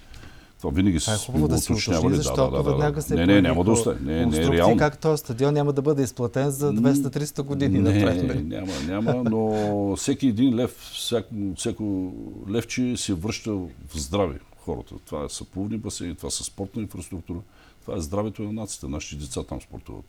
Това 0.59 0.71
винаги 0.71 0.97
е 0.97 1.01
се 1.01 1.17
хубаво 1.27 1.49
да 1.49 1.59
се 1.59 1.73
уточни, 1.73 2.15
защото 2.15 2.51
да, 2.51 2.51
да, 2.51 2.63
да, 2.63 2.71
веднага 2.71 3.03
се 3.03 3.15
Не, 3.15 3.27
не, 3.27 3.43
няма 3.43 3.65
да 3.65 3.71
остане. 3.71 3.99
Не, 4.03 4.27
не 4.27 4.37
е 4.37 4.51
реално. 4.51 4.77
как 4.77 4.99
този 4.99 5.21
стадион 5.21 5.55
няма 5.55 5.73
да 5.73 5.83
бъде 5.83 6.03
изплатен 6.03 6.51
за 6.51 6.73
200-300 6.73 7.43
години 7.43 7.79
не, 7.79 8.05
напред. 8.05 8.47
няма, 8.47 8.73
няма, 8.87 9.31
но 9.31 9.97
всеки 9.97 10.27
един 10.27 10.55
лев, 10.55 10.91
всяко, 10.95 11.35
всяко 11.57 12.13
левче 12.51 12.97
се 12.97 13.15
връща 13.15 13.53
в 13.53 13.69
здраве 13.95 14.39
хората. 14.69 14.95
Това 15.07 15.29
са 15.29 15.45
плувни 15.45 15.77
басейни, 15.77 16.15
това 16.15 16.31
са 16.31 16.45
спортна 16.45 16.83
инфраструктура, 16.83 17.39
това 17.85 17.97
е 17.99 18.01
здравето 18.01 18.43
на 18.43 18.53
нацията. 18.53 18.89
Нашите 18.89 19.25
деца 19.25 19.43
там 19.43 19.61
спортуват. 19.61 20.05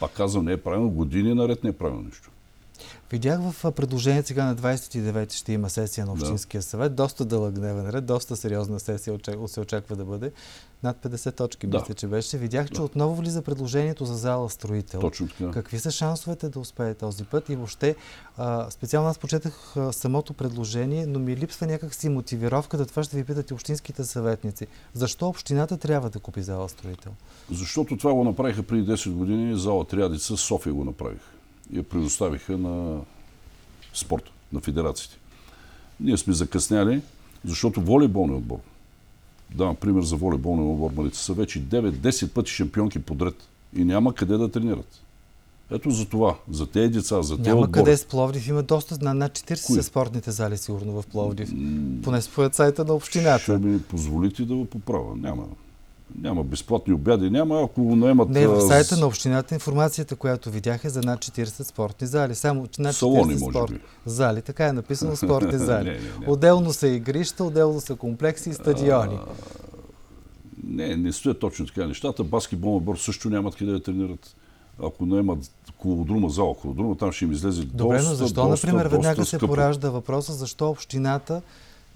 Пак 0.00 0.12
казвам, 0.12 0.44
не 0.44 0.52
е 0.52 0.56
правилно, 0.56 0.90
години 0.90 1.34
наред 1.34 1.64
не 1.64 1.70
е 1.70 1.72
правилно 1.72 2.02
нищо. 2.02 2.30
Видях 3.10 3.40
в 3.40 3.64
а, 3.64 3.72
предложение 3.72 4.22
сега 4.22 4.44
на 4.44 4.56
29 4.56 5.32
ще 5.32 5.52
има 5.52 5.70
сесия 5.70 6.06
на 6.06 6.12
Общинския 6.12 6.62
съвет. 6.62 6.94
Доста 6.94 7.24
дълъг 7.24 7.54
дневен 7.54 7.90
ред, 7.90 8.06
доста 8.06 8.36
сериозна 8.36 8.80
сесия 8.80 9.18
се 9.46 9.60
очаква 9.60 9.96
да 9.96 10.04
бъде. 10.04 10.32
Над 10.82 10.96
50 11.04 11.36
точки, 11.36 11.66
Да. 11.66 11.78
мисля, 11.78 11.94
че 11.94 12.06
беше. 12.06 12.38
Видях, 12.38 12.66
че 12.68 12.74
Да. 12.74 12.82
отново 12.82 13.14
влиза 13.14 13.42
предложението 13.42 14.04
за 14.04 14.14
зала 14.14 14.50
строител. 14.50 15.00
Точно 15.00 15.28
така. 15.28 15.50
Какви 15.50 15.78
са 15.78 15.90
шансовете 15.90 16.48
да 16.48 16.60
успее 16.60 16.94
този 16.94 17.24
път? 17.24 17.48
И 17.48 17.56
въобще, 17.56 17.94
а, 18.36 18.70
специално 18.70 19.08
аз 19.08 19.18
почетах 19.18 19.76
а, 19.76 19.92
самото 19.92 20.32
предложение, 20.34 21.06
но 21.06 21.18
ми 21.18 21.36
липсва 21.36 21.66
някакси 21.66 22.08
мотивировката. 22.08 22.86
Това 22.86 23.02
ще 23.02 23.16
ви 23.16 23.24
питат 23.24 23.50
и 23.50 23.54
общинските 23.54 24.04
съветници. 24.04 24.66
Защо 24.94 25.28
общината 25.28 25.76
трябва 25.76 26.10
да 26.10 26.18
купи 26.18 26.42
зала 26.42 26.68
строител? 26.68 27.12
Защото 27.50 27.96
това 27.96 28.14
го 28.14 28.24
направиха 28.24 28.62
преди 28.62 28.92
10 28.92 29.12
години, 29.12 29.58
зала 29.58 29.84
Триадица, 29.84 30.36
София 30.36 30.74
го 30.74 30.84
направиха. 30.84 31.30
Я 31.72 31.82
предоставиха 31.82 32.58
на 32.58 33.00
спорта, 33.94 34.30
на 34.52 34.60
федерациите. 34.60 35.16
Ние 36.00 36.16
сме 36.16 36.34
закъсняли, 36.34 37.02
защото 37.44 37.80
волейболният 37.80 38.42
отбор, 38.42 38.58
давам 39.54 39.76
пример 39.76 40.02
за 40.02 40.16
волейболния 40.16 40.66
отбор 40.66 40.90
Малица, 40.90 41.22
са 41.24 41.32
вече 41.34 41.62
9-10 41.62 42.28
пъти 42.28 42.50
шампионки 42.50 42.98
подред 42.98 43.34
и 43.76 43.84
няма 43.84 44.14
къде 44.14 44.36
да 44.36 44.50
тренират. 44.50 45.00
Ето 45.70 45.90
за 45.90 46.08
това, 46.08 46.36
за 46.50 46.66
тези 46.66 46.88
деца, 46.88 47.22
за 47.22 47.36
тези 47.36 47.48
Няма 47.48 47.60
отбори. 47.60 47.84
къде 47.84 47.96
с 47.96 48.04
Пловдив 48.04 48.48
има 48.48 48.62
доста, 48.62 48.98
на 49.02 49.14
над 49.14 49.32
40 49.32 49.66
Кои? 49.66 49.76
са 49.76 49.82
спортните 49.82 50.30
зали 50.30 50.58
сигурно 50.58 51.02
в 51.02 51.06
Пловдив. 51.06 51.52
Поне 52.02 52.22
според 52.22 52.54
сайта 52.54 52.84
на 52.84 52.94
общината. 52.94 53.42
Ще 53.42 53.58
ми 53.58 53.82
позволите 53.82 54.44
да 54.44 54.54
го 54.54 54.64
поправя. 54.64 55.16
Няма. 55.16 55.46
Няма 56.20 56.44
безплатни 56.44 56.94
обяди, 56.94 57.30
няма. 57.30 57.62
Ако 57.62 57.80
наемат... 57.80 58.28
Не, 58.28 58.46
в 58.46 58.56
а, 58.56 58.60
сайта 58.60 58.96
на 58.96 59.06
общината 59.06 59.54
информацията, 59.54 60.16
която 60.16 60.50
видях 60.50 60.84
е 60.84 60.88
за 60.88 61.00
над 61.00 61.18
40 61.20 61.62
спортни 61.62 62.06
зали. 62.06 62.34
Само 62.34 62.60
над 62.60 62.70
40 62.70 62.90
Салони, 62.90 63.38
спорт... 63.38 63.72
зали. 64.06 64.42
Така 64.42 64.66
е 64.66 64.72
написано 64.72 65.16
спортни 65.16 65.58
зали. 65.58 65.84
Не, 65.84 65.90
не, 65.90 65.98
не. 66.20 66.26
Отделно 66.26 66.72
са 66.72 66.88
игрища, 66.88 67.44
отделно 67.44 67.80
са 67.80 67.96
комплекси 67.96 68.50
и 68.50 68.54
стадиони. 68.54 69.18
Не, 70.64 70.96
не 70.96 71.12
стоят 71.12 71.40
точно 71.40 71.66
така 71.66 71.86
нещата. 71.86 72.24
Баскетболния 72.24 72.76
отбор 72.76 72.96
също 72.96 73.30
нямат 73.30 73.56
къде 73.56 73.72
да 73.72 73.82
тренират. 73.82 74.36
Ако 74.82 75.06
наемат 75.06 75.38
колодрума, 75.78 76.30
зала 76.30 76.54
колодрума, 76.54 76.96
там 76.96 77.12
ще 77.12 77.24
им 77.24 77.32
излезе 77.32 77.64
Добре, 77.64 77.96
доста, 77.96 78.10
но 78.10 78.16
защо, 78.16 78.48
доста, 78.48 78.66
например, 78.66 78.84
доста 78.84 78.96
веднага 78.96 79.24
се 79.24 79.36
скъпо. 79.36 79.46
поражда 79.46 79.90
въпроса, 79.90 80.32
защо 80.32 80.68
общината 80.68 81.42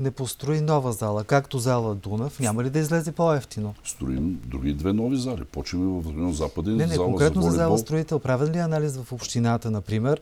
не 0.00 0.10
построи 0.10 0.60
нова 0.60 0.92
зала, 0.92 1.24
както 1.24 1.58
зала 1.58 1.94
Дунав, 1.94 2.40
няма 2.40 2.64
ли 2.64 2.70
да 2.70 2.78
излезе 2.78 3.12
по-ефтино? 3.12 3.74
Строим 3.84 4.40
други 4.44 4.72
две 4.72 4.92
нови 4.92 5.16
зали. 5.16 5.44
Почваме 5.44 6.02
в 6.02 6.16
район 6.16 6.32
Западен, 6.32 6.76
Не, 6.76 6.86
не, 6.86 6.94
зала 6.94 7.06
конкретно 7.06 7.42
за 7.42 7.50
за 7.50 7.56
зала 7.56 7.78
строител. 7.78 8.18
Правен 8.18 8.52
ли 8.52 8.58
е 8.58 8.60
анализ 8.60 8.96
в 8.96 9.12
общината, 9.12 9.70
например? 9.70 10.20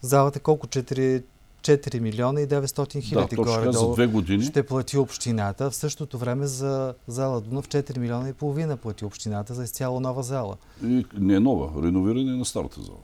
Залата 0.00 0.40
колко? 0.40 0.66
4, 0.66 1.22
4 1.62 2.00
милиона 2.00 2.40
и 2.40 2.46
900 2.48 2.94
Да, 2.94 3.00
хиляди 3.00 3.36
точно 3.36 3.54
така, 3.54 3.72
за 3.72 3.92
две 3.92 4.06
години. 4.06 4.44
ще 4.44 4.62
плати 4.62 4.98
общината. 4.98 5.70
В 5.70 5.76
същото 5.76 6.18
време 6.18 6.46
за 6.46 6.94
зала 7.06 7.40
Дунав 7.40 7.68
4 7.68 7.98
милиона 7.98 8.28
и 8.28 8.32
половина 8.32 8.76
плати 8.76 9.04
общината 9.04 9.54
за 9.54 9.64
изцяло 9.64 10.00
нова 10.00 10.22
зала. 10.22 10.56
И 10.84 11.04
не 11.18 11.34
е 11.34 11.40
нова, 11.40 11.82
реновиране 11.82 12.36
на 12.36 12.44
старата 12.44 12.82
зала. 12.82 12.98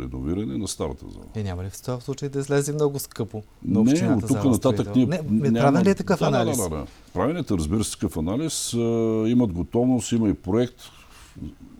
Реновиране 0.00 0.58
на 0.58 0.68
старата 0.68 1.06
зала. 1.08 1.24
И 1.36 1.42
няма 1.42 1.64
ли 1.64 1.70
в 1.70 1.82
този 1.82 2.04
случай 2.04 2.28
да 2.28 2.38
излезе 2.38 2.72
много 2.72 2.98
скъпо 2.98 3.42
на 3.64 3.82
Не, 3.82 4.14
от 4.14 4.28
тук 4.28 4.44
нататък 4.44 4.96
ние... 4.96 5.06
Не, 5.06 5.20
не 5.30 5.60
правен 5.60 5.82
ли 5.82 5.90
е 5.90 5.94
такъв 5.94 6.18
да, 6.20 6.26
анализ? 6.26 6.56
Да, 6.56 6.68
да, 6.68 6.76
да. 6.76 6.86
Правенето, 7.12 7.58
разбира 7.58 7.84
се, 7.84 7.92
такъв 7.92 8.16
анализ. 8.16 8.72
Имат 9.26 9.52
готовност, 9.52 10.12
има 10.12 10.28
и 10.28 10.34
проект. 10.34 10.76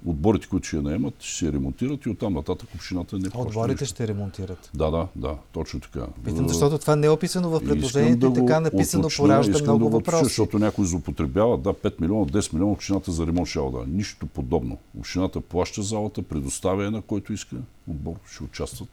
Отборите, 0.06 0.46
които 0.46 0.66
ще 0.66 0.76
я 0.76 0.82
наемат, 0.82 1.14
ще 1.18 1.38
се 1.38 1.52
ремонтират 1.52 2.06
и 2.06 2.08
оттам 2.08 2.34
нататък 2.34 2.68
общината 2.74 3.18
не 3.18 3.30
плаща 3.30 3.48
Отборите 3.48 3.84
ще 3.84 4.08
ремонтират. 4.08 4.70
Да, 4.74 4.90
да, 4.90 5.06
да, 5.16 5.36
точно 5.52 5.80
така. 5.80 6.06
Питам, 6.24 6.44
А, 6.44 6.48
защото 6.48 6.78
това 6.78 6.96
не 6.96 7.06
е 7.06 7.10
описано 7.10 7.50
в 7.50 7.64
предложението 7.64 8.26
и, 8.26 8.28
да 8.28 8.34
така 8.34 8.60
написано 8.60 9.00
уточня, 9.00 9.24
поражда 9.24 9.62
много 9.62 9.84
да 9.84 9.90
въпроси. 9.90 10.24
Защото 10.24 10.58
някой 10.58 10.86
злоупотребява, 10.86 11.58
да, 11.58 11.72
5 11.72 12.00
милиона, 12.00 12.26
10 12.26 12.52
милиона 12.52 12.72
общината 12.72 13.12
за 13.12 13.26
ремонт 13.26 13.48
ще 13.48 13.58
да. 13.58 13.84
Нищо 13.86 14.26
подобно. 14.26 14.78
Общината 14.98 15.40
плаща 15.40 15.82
залата, 15.82 16.22
предоставя 16.22 16.84
я 16.84 16.90
на 16.90 17.02
който 17.02 17.32
иска, 17.32 17.56
отбор 17.90 18.14
ще 18.30 18.44
участват 18.44 18.88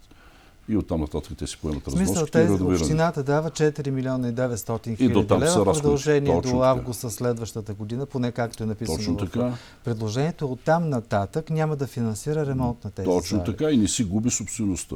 и 0.71 0.77
оттам 0.77 1.01
нататък 1.01 1.37
те 1.37 1.47
си 1.47 1.57
поемат 1.61 1.85
В 1.85 1.91
смисъл, 1.91 2.25
тези, 2.25 2.63
общината 2.63 3.23
дава 3.23 3.51
4 3.51 3.89
милиона 3.89 4.27
и 4.27 4.33
900 4.33 4.87
И 4.87 4.95
хиляди 4.95 5.15
лева 5.33 5.65
в 5.65 5.73
продължение 5.73 6.33
Точно 6.33 6.51
до 6.51 6.63
август 6.63 7.11
следващата 7.11 7.73
година, 7.73 8.05
поне 8.05 8.31
както 8.31 8.63
е 8.63 8.65
написано 8.65 8.97
Точно 8.97 9.13
в 9.13 9.17
така. 9.17 9.53
предложението. 9.83 10.51
Оттам 10.51 10.89
нататък 10.89 11.49
няма 11.49 11.75
да 11.75 11.87
финансира 11.87 12.45
ремонт 12.45 12.83
на 12.83 12.91
тези 12.91 13.05
Точно 13.05 13.37
зали. 13.37 13.45
така 13.45 13.71
и 13.71 13.77
не 13.77 13.87
си 13.87 14.03
губи 14.03 14.29
собствеността. 14.29 14.95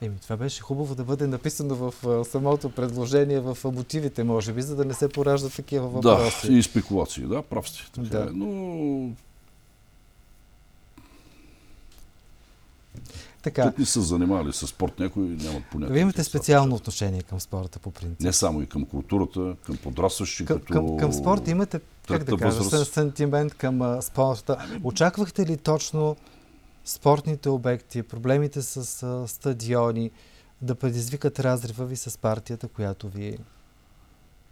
Еми, 0.00 0.14
това 0.22 0.36
беше 0.36 0.62
хубаво 0.62 0.94
да 0.94 1.04
бъде 1.04 1.26
написано 1.26 1.74
в 1.74 1.94
самото 2.24 2.70
предложение, 2.70 3.40
в 3.40 3.58
мотивите, 3.64 4.24
може 4.24 4.52
би, 4.52 4.62
за 4.62 4.76
да 4.76 4.84
не 4.84 4.94
се 4.94 5.08
пораждат 5.08 5.54
такива 5.54 5.88
въпроси. 5.88 6.46
Да, 6.46 6.52
и 6.52 6.62
спекулации, 6.62 7.22
да, 7.24 7.42
прав 7.42 7.68
сте. 7.68 7.82
Така 7.92 8.08
Да. 8.08 8.22
е. 8.22 8.26
Но 8.32 9.10
Така, 13.44 13.64
тук 13.64 13.78
не 13.78 13.86
са 13.86 14.02
занимавали 14.02 14.52
с 14.52 14.66
спорт, 14.66 14.98
някои 14.98 15.22
нямат 15.22 15.62
понятие. 15.72 15.92
вие 15.92 16.02
имате 16.02 16.14
това. 16.16 16.24
специално 16.24 16.74
отношение 16.74 17.22
към 17.22 17.40
спорта 17.40 17.78
по 17.78 17.90
принцип. 17.90 18.20
Не 18.20 18.32
само 18.32 18.62
и 18.62 18.66
към 18.66 18.84
културата, 18.84 19.56
към 19.66 19.76
подрастващи, 19.76 20.44
Към, 20.44 20.58
като... 20.58 20.72
към, 20.72 20.96
към 20.96 21.12
спорта 21.12 21.50
имате, 21.50 21.80
как 22.08 22.24
да 22.24 22.36
кажа, 22.36 22.58
възраст. 22.58 22.74
Ами- 22.74 22.84
сантимент 22.84 23.54
към 23.54 23.82
а, 23.82 24.02
спорта. 24.02 24.78
Очаквахте 24.84 25.46
ли 25.46 25.56
точно 25.56 26.16
спортните 26.84 27.48
обекти, 27.48 28.02
проблемите 28.02 28.62
с 28.62 29.02
а, 29.02 29.28
стадиони 29.28 30.10
да 30.62 30.74
предизвикат 30.74 31.40
разрива 31.40 31.86
ви 31.86 31.96
с 31.96 32.18
партията, 32.18 32.68
която 32.68 33.08
ви 33.08 33.38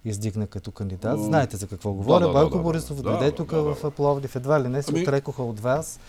издигна 0.04 0.46
като 0.46 0.70
кандидат? 0.70 1.20
Знаете 1.20 1.56
за 1.56 1.66
какво 1.66 1.92
говоря. 1.92 2.20
да, 2.20 2.26
да, 2.26 2.32
Бойко 2.32 2.56
да, 2.56 2.62
Борисов 2.62 3.02
дойде 3.02 3.32
тук 3.32 3.50
в 3.50 3.90
Пловдив. 3.90 4.36
Едва 4.36 4.62
ли 4.62 4.68
не 4.68 4.82
се 4.82 4.90
Ами- 4.90 5.02
отрекоха 5.02 5.42
от 5.42 5.60
вас. 5.60 6.00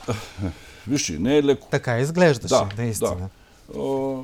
Вижте, 0.88 1.20
не 1.20 1.38
е 1.38 1.44
леко. 1.44 1.68
Така 1.72 2.00
изглеждаше, 2.00 2.54
Да, 2.56 2.70
наистина. 2.78 3.30
А, 3.78 4.16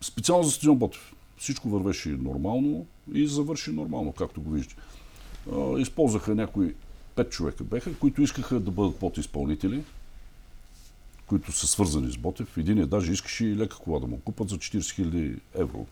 специално 0.00 0.44
за 0.44 0.50
стадион 0.50 0.76
Ботев. 0.76 1.12
Всичко 1.38 1.68
вървеше 1.68 2.08
нормално 2.08 2.86
и 3.14 3.26
завърши 3.26 3.70
нормално, 3.72 4.12
както 4.12 4.40
го 4.42 4.50
виждате. 4.50 4.80
Използваха 5.78 6.34
някои 6.34 6.74
пет 7.14 7.30
човека 7.30 7.64
беха, 7.64 7.94
които 7.94 8.22
искаха 8.22 8.60
да 8.60 8.70
бъдат 8.70 8.96
подизпълнители, 8.96 9.82
които 11.26 11.52
са 11.52 11.66
свързани 11.66 12.12
с 12.12 12.16
Ботев. 12.16 12.58
Един 12.58 12.86
даже 12.88 13.12
искаше 13.12 13.46
и 13.46 13.56
лека 13.56 13.76
кола 13.76 13.98
да 14.00 14.06
му 14.06 14.20
купат 14.20 14.48
за 14.48 14.56
40 14.56 14.78
000 14.78 15.38
евро. 15.54 15.86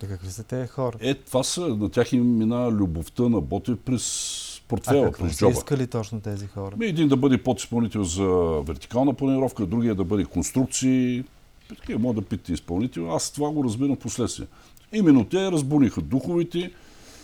Та 0.00 0.06
какви 0.08 0.30
са 0.30 0.44
тези 0.44 0.68
хора? 0.68 0.96
Е, 1.00 1.14
това 1.14 1.42
са, 1.42 1.60
на 1.60 1.90
тях 1.90 2.12
им 2.12 2.36
мина 2.38 2.70
любовта 2.70 3.22
на 3.22 3.40
Ботев 3.40 3.78
през 3.78 4.32
а 4.58 4.68
портфела, 4.68 5.04
какво 5.06 5.24
през 5.24 5.32
са 5.32 5.38
джоба. 5.38 5.52
искали 5.52 5.86
точно 5.86 6.20
тези 6.20 6.46
хора? 6.46 6.76
Ми 6.76 6.86
един 6.86 7.08
да 7.08 7.16
бъде 7.16 7.42
подизпълнител 7.42 8.04
за 8.04 8.26
вертикална 8.66 9.14
планировка, 9.14 9.66
другия 9.66 9.94
да 9.94 10.04
бъде 10.04 10.24
конструкции. 10.24 11.24
Такива 11.68 11.98
може 11.98 12.16
да 12.16 12.22
питате 12.22 12.52
изпълнител. 12.52 13.14
Аз 13.14 13.30
това 13.30 13.50
го 13.50 13.64
разбирам 13.64 13.96
в 13.96 13.98
последствие. 13.98 14.46
Именно 14.92 15.24
те 15.24 15.50
разбуниха 15.50 16.00
духовите, 16.00 16.72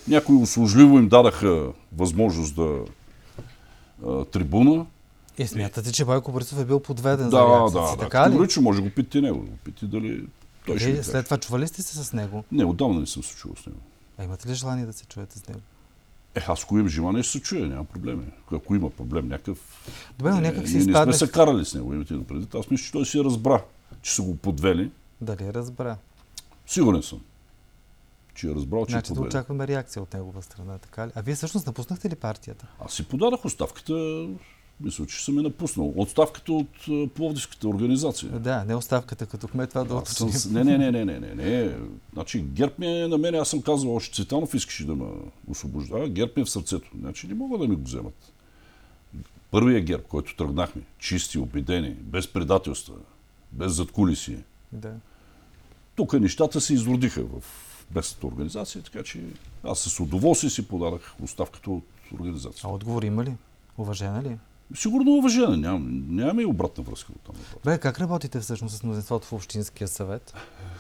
някои 0.08 0.36
услужливо 0.36 0.98
им 0.98 1.08
дадаха 1.08 1.72
възможност 1.96 2.54
да 2.56 2.78
а, 4.06 4.24
трибуна. 4.24 4.86
И 5.38 5.46
смятате, 5.46 5.92
че 5.92 6.04
Бойко 6.04 6.32
Борисов 6.32 6.60
е 6.60 6.64
бил 6.64 6.80
подведен 6.80 7.24
за 7.24 7.30
Да, 7.30 7.46
реакцията 7.46 7.80
да, 7.82 7.88
си, 7.88 7.96
да. 7.96 8.02
така 8.02 8.20
ли? 8.20 8.24
Категорично 8.24 8.62
може 8.62 8.82
да 8.82 8.88
го 8.88 8.94
питате 8.94 9.20
него. 9.20 9.38
да 9.38 9.50
го 9.50 9.56
Питате 9.64 9.86
дали 9.86 10.24
той 10.66 10.78
ще 10.78 10.87
ви 10.87 10.92
Вие 10.92 11.00
каже. 11.00 11.11
след 11.11 11.25
това 11.25 11.38
чували 11.38 11.69
сте 11.69 11.83
се 11.83 12.04
с 12.04 12.12
него? 12.12 12.45
Не, 12.52 12.64
отдавна 12.64 13.00
не 13.00 13.07
съм 13.07 13.23
се 13.23 13.37
чувал 13.37 13.57
с 13.57 13.66
него. 13.66 13.78
А 14.19 14.25
имате 14.25 14.49
ли 14.49 14.54
желание 14.54 14.87
да 14.87 14.92
се 14.92 15.07
чуете 15.07 15.38
с 15.38 15.49
него? 15.49 15.61
Е, 16.35 16.45
аз 16.49 16.62
ако 16.62 16.78
имам 16.78 16.88
желание, 16.88 17.23
ще 17.23 17.33
се 17.33 17.40
чуя, 17.40 17.66
няма 17.66 17.85
проблеми. 17.85 18.25
Ако 18.52 18.75
има 18.75 18.90
проблем 18.90 19.28
някакъв... 19.28 19.59
Добре, 20.19 20.31
но 20.31 20.38
е, 20.38 20.40
някак 20.40 20.69
си 20.69 20.75
ние 20.75 20.78
не 20.78 20.83
сме 20.85 20.92
изпадне... 20.92 21.12
се 21.12 21.31
карали 21.31 21.64
с 21.64 21.75
него, 21.75 21.95
имате 21.95 22.14
да 22.14 22.25
предвид. 22.25 22.54
Аз 22.54 22.71
мисля, 22.71 22.85
че 22.85 22.92
той 22.92 23.07
си 23.07 23.19
е 23.19 23.25
разбра, 23.25 23.64
че 24.02 24.14
са 24.14 24.23
го 24.23 24.37
подвели. 24.37 24.90
Дали 25.21 25.54
разбра? 25.54 25.97
Сигурен 26.66 27.02
съм, 27.02 27.21
че 28.35 28.47
е 28.47 28.54
разбрал, 28.54 28.87
че 28.87 28.92
Значи 28.92 29.12
е 29.12 29.14
да 29.14 29.21
очакваме 29.21 29.66
реакция 29.66 30.02
от 30.02 30.14
негова 30.14 30.42
страна, 30.42 30.78
така 30.78 31.07
ли? 31.07 31.11
А 31.14 31.21
вие 31.23 31.35
всъщност 31.35 31.66
напуснахте 31.66 32.11
ли 32.11 32.14
партията? 32.14 32.66
Аз 32.85 32.92
си 32.92 33.09
подадах 33.09 33.45
оставката, 33.45 34.26
мисля, 34.82 35.06
че 35.06 35.24
съм 35.24 35.36
я 35.36 35.42
напуснал. 35.42 35.92
Отставката 35.96 36.52
от 36.52 36.68
а, 36.88 37.06
Пловдивската 37.08 37.68
организация. 37.68 38.30
Да, 38.30 38.64
не 38.64 38.74
оставката 38.74 39.26
като 39.26 39.48
кмет, 39.48 39.68
това 39.68 39.84
да 39.84 39.94
Аз 39.94 40.08
съм, 40.08 40.52
не, 40.52 40.64
не, 40.64 40.78
не, 40.78 40.90
не, 40.90 41.04
не, 41.04 41.20
не, 41.20 41.34
не. 41.34 41.76
Значи 42.12 42.40
ГЕРБ 42.40 42.74
ми 42.78 42.86
е 42.86 43.08
на 43.08 43.18
мен, 43.18 43.34
аз 43.34 43.48
съм 43.48 43.62
казал, 43.62 43.94
още 43.96 44.14
Цветанов 44.14 44.54
искаше 44.54 44.86
да 44.86 44.94
ме 44.94 45.06
освобождава. 45.48 46.08
ГЕРБ 46.08 46.32
ми 46.36 46.42
е 46.42 46.44
в 46.44 46.50
сърцето. 46.50 46.90
Значи 47.00 47.26
не 47.28 47.34
могат 47.34 47.60
да 47.60 47.68
ми 47.68 47.76
го 47.76 47.82
вземат. 47.84 48.32
Първият 49.50 49.84
ГЕРБ, 49.84 50.02
който 50.02 50.36
тръгнахме, 50.36 50.82
чисти, 50.98 51.38
убедени, 51.38 51.90
без 51.90 52.32
предателства, 52.32 52.94
без 53.52 53.72
задкулисие. 53.72 54.44
Да. 54.72 54.92
Тук 55.96 56.12
нещата 56.12 56.60
се 56.60 56.74
изродиха 56.74 57.22
в 57.22 57.42
местната 57.94 58.26
организация, 58.26 58.82
така 58.82 59.02
че 59.02 59.20
аз 59.64 59.78
с 59.80 60.00
удоволствие 60.00 60.50
си 60.50 60.68
подадах 60.68 61.14
оставката 61.22 61.70
от 61.70 61.84
А 62.12 62.14
организацията. 62.14 62.68
отговор 62.68 63.02
има 63.02 63.24
ли? 63.24 63.34
Уважена 63.78 64.22
ли? 64.22 64.38
Е? 64.72 64.76
Сигурно 64.76 65.10
уважение, 65.12 65.56
ням, 65.56 66.06
нямаме 66.08 66.42
и 66.42 66.46
обратна 66.46 66.84
връзка 66.84 67.12
от 67.12 67.20
там. 67.20 67.34
Добре, 67.54 67.78
как 67.78 68.00
работите 68.00 68.40
всъщност 68.40 68.76
с 68.76 68.82
мнозинството 68.82 69.26
в 69.26 69.32
Общинския 69.32 69.88
съвет? 69.88 70.34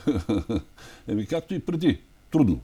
Еми, 1.08 1.26
както 1.26 1.54
и 1.54 1.58
преди. 1.58 2.00
Трудно. 2.30 2.60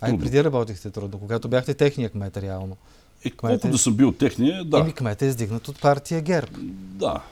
А 0.00 0.10
и 0.10 0.18
преди 0.18 0.44
работихте 0.44 0.90
трудно, 0.90 1.18
когато 1.18 1.48
бяхте 1.48 1.74
техния 1.74 2.10
кмет 2.10 2.36
реално. 2.36 2.76
Е, 3.24 3.30
Кмете- 3.30 3.60
колко 3.60 3.68
да 3.68 3.78
съм 3.78 3.94
бил 3.96 4.12
техния, 4.12 4.64
да. 4.64 4.78
Еми 4.78 4.92
кмет 4.92 5.22
е 5.22 5.26
издигнат 5.26 5.68
от 5.68 5.80
партия 5.80 6.20
ГЕРБ. 6.20 6.48
Да. 6.60 7.22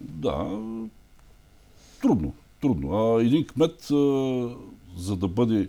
Да. 0.00 0.58
Трудно. 2.02 2.34
Трудно. 2.60 3.16
А 3.16 3.22
един 3.22 3.46
кмет, 3.46 3.90
а, 3.90 3.94
за 4.96 5.16
да 5.16 5.28
бъде 5.28 5.68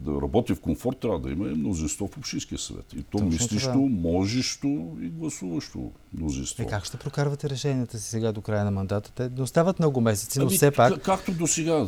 да 0.00 0.22
работи 0.22 0.54
в 0.54 0.60
комфорт, 0.60 0.98
трябва 0.98 1.18
да 1.18 1.30
има 1.30 1.44
мнозинство 1.44 2.06
в 2.08 2.18
Общинския 2.18 2.58
съвет. 2.58 2.92
И 2.92 3.02
то 3.02 3.10
Точно 3.10 3.26
мислищо, 3.26 3.72
това. 3.72 3.88
можещо 3.88 4.68
и 5.02 5.08
гласуващо 5.08 5.90
мнозинство. 6.14 6.62
Е, 6.62 6.66
как 6.66 6.84
ще 6.84 6.96
прокарвате 6.96 7.50
решенията 7.50 7.98
си 7.98 8.10
сега 8.10 8.32
до 8.32 8.40
края 8.40 8.64
на 8.64 8.70
мандата? 8.70 9.12
Те 9.12 9.30
не 9.36 9.42
остават 9.42 9.78
много 9.78 10.00
месеци, 10.00 10.38
но 10.38 10.44
Ами, 10.44 10.56
все 10.56 10.70
пак... 10.70 10.92
к- 10.92 11.02
Както 11.02 11.32
до 11.32 11.46
сега. 11.46 11.86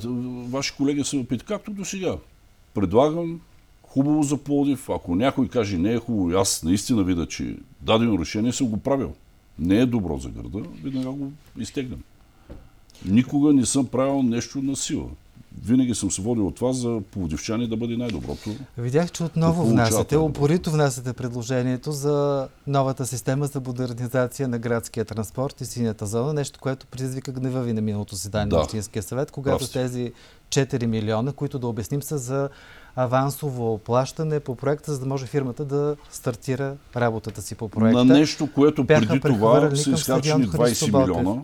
Ваши 0.49 0.77
колеги 0.77 1.05
се 1.05 1.17
опитат. 1.17 1.47
Както 1.47 1.71
до 1.71 1.85
сега. 1.85 2.17
Предлагам 2.75 3.41
хубаво 3.83 4.23
за 4.23 4.37
Плодив. 4.37 4.89
Ако 4.89 5.15
някой 5.17 5.49
каже 5.49 5.79
не 5.79 5.93
е 5.93 5.99
хубаво 5.99 6.31
и 6.31 6.35
аз 6.35 6.63
наистина 6.63 7.05
видя, 7.05 7.27
че 7.27 7.57
дадено 7.81 8.19
решение 8.19 8.53
съм 8.53 8.67
го 8.67 8.77
правил. 8.77 9.13
Не 9.59 9.77
е 9.77 9.87
добро 9.87 10.19
за 10.19 10.29
града, 10.29 10.59
веднага 10.83 11.11
го 11.11 11.33
изтегнем. 11.59 12.03
Никога 13.05 13.53
не 13.53 13.67
съм 13.67 13.87
правил 13.87 14.23
нещо 14.23 14.63
на 14.63 14.77
сила. 14.77 15.09
Винаги 15.65 15.95
съм 15.95 16.11
се 16.11 16.23
водил 16.23 16.47
от 16.47 16.55
това 16.55 16.73
за 16.73 17.01
плодивчани 17.11 17.69
да 17.69 17.77
бъде 17.77 17.97
най-доброто. 17.97 18.51
Видях, 18.79 19.13
че 19.13 19.25
отново 19.25 19.65
внасяте, 19.65 20.17
упорито 20.17 20.71
внасяте 20.71 21.13
предложението 21.13 21.93
за 21.93 22.49
новата 22.67 23.07
система 23.07 23.47
за 23.47 23.61
модернизация 23.61 24.49
на 24.49 24.59
градския 24.59 25.05
транспорт 25.05 25.61
и 25.61 25.65
синята 25.65 26.07
зона, 26.07 26.33
нещо, 26.33 26.61
което 26.61 26.87
предизвика 26.87 27.33
гнева 27.33 27.63
ви 27.63 27.73
на 27.73 27.81
миналото 27.81 28.15
заседание 28.15 28.47
Да. 28.49 28.57
на 28.57 28.63
Общинския 28.63 29.03
съвет, 29.03 29.31
когато 29.31 29.59
Прав 29.59 29.69
сте. 29.69 29.79
тези 29.79 30.13
4 30.49 30.87
милиона, 30.87 31.33
които 31.33 31.59
да 31.59 31.67
обясним 31.67 32.03
са 32.03 32.19
за 32.19 32.49
авансово 32.97 33.79
плащане 33.79 34.41
по 34.41 34.55
проекта, 34.55 34.93
за 34.93 35.01
да 35.01 35.07
може 35.07 35.27
фирмата 35.27 35.65
да 35.65 35.97
стартира 36.11 36.75
работата 36.97 37.43
си 37.43 37.55
по 37.55 37.69
проекта. 37.69 38.05
На 38.05 38.15
нещо, 38.15 38.49
което 38.55 38.87
преди 38.87 39.21
това 39.21 39.61
са 39.61 39.91
изхарчени 39.91 39.99
стадион 39.99 40.43
Христо 40.43 40.87
20 40.87 40.91
Ботев. 40.91 41.17
милиона 41.17 41.41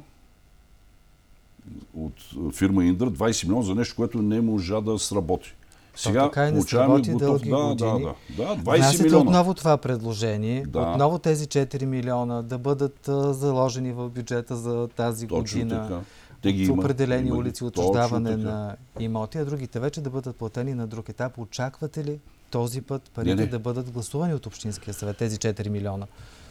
от 1.94 2.12
а, 2.38 2.52
фирма 2.52 2.84
Индър, 2.84 3.10
20 3.10 3.44
милиона 3.44 3.62
за 3.62 3.74
нещо, 3.74 3.96
което 3.96 4.22
не 4.22 4.40
можа 4.40 4.80
да 4.80 4.98
сработи. 4.98 5.54
Сега 5.96 6.22
така 6.22 6.42
и 6.42 6.46
не 6.46 6.52
получаваме 6.52 7.00
готов... 7.02 7.18
дълги 7.18 7.50
Да, 7.50 7.56
да, 7.56 7.64
години. 7.90 8.12
да, 8.30 8.44
да. 8.44 8.56
20 8.56 8.76
Внасяте 8.76 9.02
милиона. 9.02 9.20
отново 9.20 9.54
това 9.54 9.76
предложение, 9.76 10.64
Да. 10.68 10.80
отново 10.80 11.18
тези 11.18 11.46
4 11.46 11.84
милиона 11.84 12.42
да 12.42 12.58
бъдат 12.58 13.08
а, 13.08 13.32
заложени 13.32 13.92
в 13.92 14.08
бюджета 14.08 14.56
за 14.56 14.88
тази 14.88 15.26
Точно 15.28 15.58
година. 15.60 15.82
така. 15.82 16.00
Те 16.42 16.52
ги 16.52 16.64
с 16.64 16.68
има. 16.68 16.76
определени 16.76 17.28
Има 17.28 17.36
улици, 17.36 17.64
отчуждаване 17.64 18.36
на 18.36 18.76
имоти, 19.00 19.38
а 19.38 19.44
другите 19.44 19.80
вече 19.80 20.00
да 20.00 20.10
бъдат 20.10 20.36
платени 20.36 20.74
на 20.74 20.86
друг 20.86 21.08
етап. 21.08 21.38
Очаквате 21.38 22.04
ли 22.04 22.18
този 22.50 22.80
път 22.80 23.02
парите 23.14 23.34
Не, 23.34 23.42
не. 23.42 23.46
да 23.46 23.58
бъдат 23.58 23.90
гласувани 23.90 24.34
от 24.34 24.46
Общинския 24.46 24.94
съвет, 24.94 25.16
тези 25.16 25.36
4 25.36 25.68
милиона? 25.68 26.06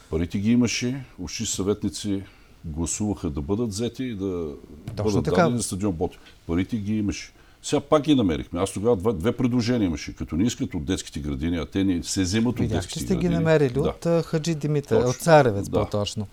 Парите 0.09 0.39
ги 0.39 0.51
имаше, 0.51 1.03
общи 1.21 1.45
съветници 1.45 2.23
гласуваха 2.67 3.29
да 3.29 3.41
бъдат 3.41 3.69
взети 3.69 4.03
и 4.03 4.15
да 4.15 4.47
Точно 4.87 5.03
бъдат 5.03 5.25
така. 5.25 5.35
дадени 5.35 5.55
на 5.55 5.63
стадион 5.63 5.91
Ботев. 5.91 6.19
Парите 6.47 6.77
ги 6.77 6.97
имаше. 6.97 7.31
Сега 7.63 7.79
пак 7.79 8.03
ги 8.03 8.15
намерихме. 8.15 8.59
Аз 8.59 8.71
тогава 8.71 8.95
две, 8.95 9.13
две 9.13 9.31
предложения 9.31 9.85
имаше. 9.85 10.15
Като 10.15 10.35
не 10.35 10.43
искат 10.43 10.73
от 10.73 10.85
детските 10.85 11.19
градини, 11.19 11.57
а 11.57 11.65
те 11.65 11.83
не 11.83 12.03
се 12.03 12.21
вземат 12.21 12.47
от 12.49 12.59
Видях, 12.59 12.77
детските 12.77 12.99
че 12.99 13.05
сте 13.05 13.15
ги 13.15 13.19
градини. 13.19 13.35
намерили 13.35 13.73
да. 13.73 13.79
от 13.81 14.25
Хаджи 14.25 14.55
Димитър, 14.55 14.95
Точно. 14.95 15.09
от 15.09 15.15
Царевец 15.15 15.69
Да. 15.69 15.79
по-точно. 15.79 16.27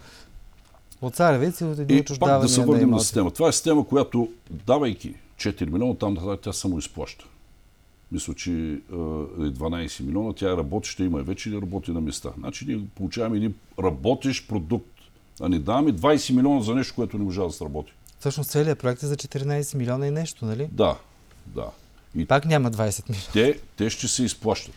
От 1.03 1.15
Царевец 1.15 1.61
и 1.61 1.65
от 1.65 1.79
едни 1.79 1.97
И 1.97 2.05
пак 2.21 2.41
да 2.41 2.49
се 2.49 2.61
на 2.61 2.67
върнем 2.67 2.81
на 2.81 2.89
имоти. 2.89 3.05
система. 3.05 3.31
Това 3.31 3.49
е 3.49 3.53
система, 3.53 3.87
която, 3.87 4.29
давайки 4.67 5.15
4 5.37 5.65
милиона, 5.65 5.95
там 5.95 6.17
тя 6.43 6.53
само 6.53 6.79
изплаща. 6.79 7.25
Мисля, 8.13 8.35
че 8.35 8.51
е 8.53 8.77
12 8.93 10.01
милиона, 10.01 10.33
тя 10.33 10.53
е 10.53 10.57
работеща, 10.57 11.05
има 11.05 11.21
и 11.21 11.23
вече 11.23 11.51
и 11.51 11.55
работи 11.55 11.91
на 11.91 12.01
места. 12.01 12.31
Значи 12.39 12.65
ние 12.69 12.81
получаваме 12.95 13.37
един 13.37 13.55
работещ 13.81 14.49
продукт, 14.49 14.89
а 15.41 15.49
не 15.49 15.59
даваме 15.59 15.93
20 15.93 16.33
милиона 16.35 16.63
за 16.63 16.75
нещо, 16.75 16.95
което 16.95 17.19
не 17.19 17.25
може 17.25 17.41
да 17.41 17.51
сработи. 17.51 17.93
Всъщност 18.21 18.51
целият 18.51 18.79
проект 18.79 19.03
е 19.03 19.07
за 19.07 19.17
14 19.17 19.75
милиона 19.75 20.07
и 20.07 20.11
нещо, 20.11 20.45
нали? 20.45 20.69
Да, 20.73 20.97
да. 21.47 21.67
И 22.17 22.27
Пак 22.27 22.45
няма 22.45 22.71
20 22.71 23.09
милиона. 23.11 23.27
те, 23.33 23.61
те 23.77 23.91
ще 23.91 24.09
се 24.09 24.25
изплащат. 24.25 24.75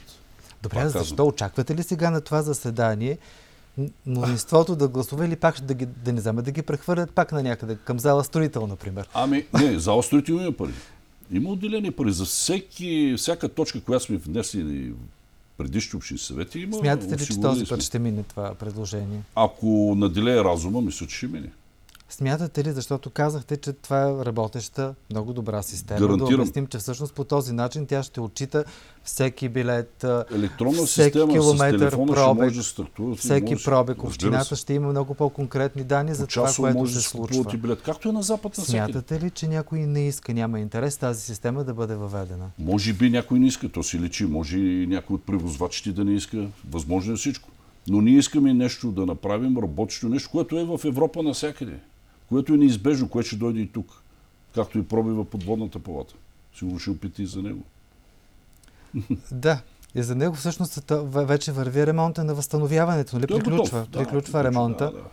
Добре, 0.64 0.76
Пак 0.76 0.88
защо? 0.88 1.00
казвам. 1.00 1.28
Очаквате 1.28 1.76
ли 1.76 1.84
сега 1.84 2.10
на 2.10 2.22
това 2.22 2.42
заседание 2.42 3.18
мнозинството 4.06 4.76
да 4.76 4.88
гласува 4.88 5.26
или 5.26 5.36
пак 5.36 5.56
ще 5.56 5.66
да, 5.66 5.74
ги, 5.74 5.86
да 5.86 6.14
не 6.14 6.20
вземат 6.20 6.46
да 6.46 6.52
ги 6.52 6.62
прехвърлят 6.62 7.12
пак 7.12 7.32
на 7.32 7.44
някъде, 7.44 7.76
към 7.76 8.00
зала 8.00 8.24
строител, 8.24 8.68
например? 8.68 9.10
Ами, 9.14 9.46
не, 9.54 9.80
за 9.80 9.94
острите 9.94 10.32
има 10.32 10.52
пари. 10.52 10.74
Има 11.32 11.50
отделени 11.50 11.92
пари. 11.92 12.12
За 12.12 12.26
всеки, 12.26 13.16
всяка 13.18 13.50
точка, 13.50 13.82
която 13.82 14.06
сме 14.06 14.18
внесли 14.18 14.94
предишни 15.58 15.98
общини 15.98 16.18
съвети, 16.18 16.60
има 16.60 16.78
Смятате 16.78 17.18
ли, 17.18 17.26
че 17.26 17.42
този 17.42 17.66
път 17.66 17.82
ще 17.82 18.00
мине 18.00 18.24
това 18.24 18.54
предложение? 18.56 19.22
Ако 19.36 19.96
наделее 19.98 20.44
разума, 20.44 20.82
мисля, 20.82 21.08
че 21.08 21.18
ще 21.18 21.28
мине. 21.28 21.50
Смятате 22.10 22.64
ли, 22.64 22.72
защото 22.72 23.10
казахте, 23.10 23.58
че 23.58 23.74
това 23.74 24.02
е 24.02 24.26
работеща, 24.26 24.96
много 25.12 25.34
добра 25.34 25.62
система, 25.62 26.00
да 26.00 26.08
Гарантирам. 26.08 26.42
обясним, 26.42 26.68
че 26.68 26.78
всъщност 26.78 27.14
по 27.14 27.24
този 27.24 27.54
начин 27.54 27.86
тя 27.86 28.04
ще 28.04 28.22
отчита 28.22 28.64
всеки 29.04 29.50
билет, 29.50 30.06
Електронна 30.36 30.86
всеки 30.86 31.04
система 31.04 31.34
километър 31.34 31.92
пробег, 31.92 32.54
да 32.54 32.64
стартува. 32.64 33.16
всеки 33.16 33.54
може, 33.54 33.66
пробег. 33.66 34.04
Общината 34.04 34.56
ще 34.56 34.74
има 34.74 34.90
много 34.90 35.14
по-конкретни 35.14 35.84
данни 35.84 36.14
за 36.14 36.28
това, 36.28 36.54
което 36.60 36.78
може 36.78 36.92
се 36.94 36.98
да 36.98 37.04
случва. 37.04 37.58
билет, 37.58 37.82
както 37.82 38.10
е 38.10 38.12
на 38.12 38.24
запад 38.24 38.58
на 38.58 38.64
всеки. 38.64 38.72
Смятате 38.72 39.20
ли, 39.20 39.30
че 39.30 39.48
някой 39.48 39.80
не 39.80 40.08
иска, 40.08 40.34
няма 40.34 40.60
интерес 40.60 40.98
тази 40.98 41.22
система 41.22 41.64
да 41.64 41.74
бъде 41.74 41.96
въведена? 41.96 42.50
Може 42.60 42.94
би 42.94 43.10
някой 43.10 43.40
не 43.40 43.48
иска, 43.48 43.70
то 43.70 43.84
си 43.84 44.00
личи. 44.00 44.26
Може 44.26 44.60
и 44.60 44.88
някой 44.88 45.14
от 45.14 45.24
превозвачите 45.24 45.92
да 45.92 46.06
не 46.06 46.14
иска. 46.14 46.48
Възможно 46.70 47.14
е 47.14 47.16
всичко. 47.16 47.50
Но 47.90 48.02
ние 48.02 48.18
искаме 48.18 48.54
нещо 48.54 48.92
да 48.92 49.06
направим, 49.06 49.58
работещо 49.58 50.10
нещо, 50.10 50.30
което 50.32 50.60
е 50.60 50.64
в 50.64 50.80
Европа 50.86 51.24
навсякъде. 51.24 51.80
Което 52.30 52.54
е 52.54 52.58
неизбежно, 52.58 53.10
което 53.10 53.28
ще 53.28 53.36
дойде 53.36 53.60
и 53.60 53.68
тук. 53.68 54.04
Както 54.56 54.80
и 54.80 54.88
пробива 54.88 55.26
подводната 55.26 55.80
палата. 55.80 56.14
Сигурно 56.56 56.80
ще 56.80 56.90
опити 56.90 57.24
и 57.24 57.28
за 57.28 57.42
него. 57.42 57.64
Да. 59.32 59.62
И 59.96 60.04
за 60.04 60.16
него 60.16 60.36
всъщност 60.36 60.76
ве- 60.76 61.26
вече 61.26 61.52
върви 61.52 61.88
ремонта 61.88 62.24
на 62.24 62.36
възстановяването, 62.36 63.16
нали? 63.16 63.24
Е 63.24 63.28
Приключва, 63.28 63.80
готов. 63.80 63.90
Да, 63.90 64.00
приключва 64.00 64.44
ремонта. 64.44 64.86
Да, 64.86 64.92
да. 64.92 65.04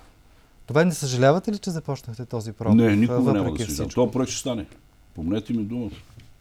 Това 0.67 0.85
не 0.85 0.95
съжалявате 0.95 1.53
ли, 1.53 1.59
че 1.59 1.71
започнахте 1.71 2.25
този 2.27 2.53
пробив? 2.53 2.77
Не, 2.77 2.97
никога 2.97 3.33
няма 3.33 3.53
да 3.55 3.67
се? 3.67 3.87
Това 3.87 4.11
проект 4.11 4.31
ще 4.31 4.41
стане. 4.41 4.67
Помнете 5.15 5.53
ми 5.53 5.65
думата. 5.65 5.91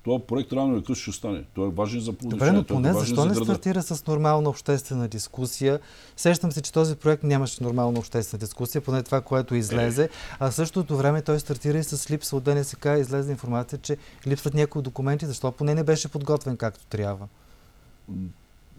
Това 0.04 0.20
проект 0.20 0.54
рано 0.54 0.74
или 0.74 0.84
късно 0.84 0.96
ще 0.96 1.12
стане. 1.12 1.44
Той 1.56 1.68
е 1.68 1.72
важен 1.72 2.00
за 2.00 2.12
Добре, 2.12 2.20
плодичане, 2.20 2.52
но 2.52 2.60
е 2.60 2.64
поне 2.64 2.94
важен 2.94 3.00
защо 3.00 3.22
за 3.22 3.28
не 3.28 3.36
стартира 3.36 3.82
с 3.82 4.08
нормална 4.08 4.50
обществена 4.50 5.08
дискусия? 5.08 5.80
Сещам 6.18 6.52
се, 6.52 6.62
че 6.62 6.74
този 6.74 6.96
проект 6.96 7.24
нямаше 7.24 7.64
нормална 7.64 8.00
обществена 8.00 8.40
дискусия, 8.40 8.82
поне 8.82 9.04
това, 9.04 9.22
което 9.22 9.56
излезе. 9.56 10.10
А 10.40 10.52
в 10.52 10.56
същото 10.56 10.98
време 10.98 11.22
той 11.22 11.40
стартира 11.40 11.78
и 11.78 11.84
с 11.84 12.12
липса 12.12 12.36
от 12.36 12.44
ДНСК. 12.44 12.86
Излезе 13.00 13.32
информация, 13.32 13.80
че 13.80 13.98
липсват 14.28 14.54
някои 14.54 14.82
документи. 14.82 15.26
Защо 15.26 15.52
поне 15.52 15.76
не 15.76 15.84
беше 15.84 16.08
подготвен 16.08 16.58
както 16.58 16.86
трябва? 16.86 17.28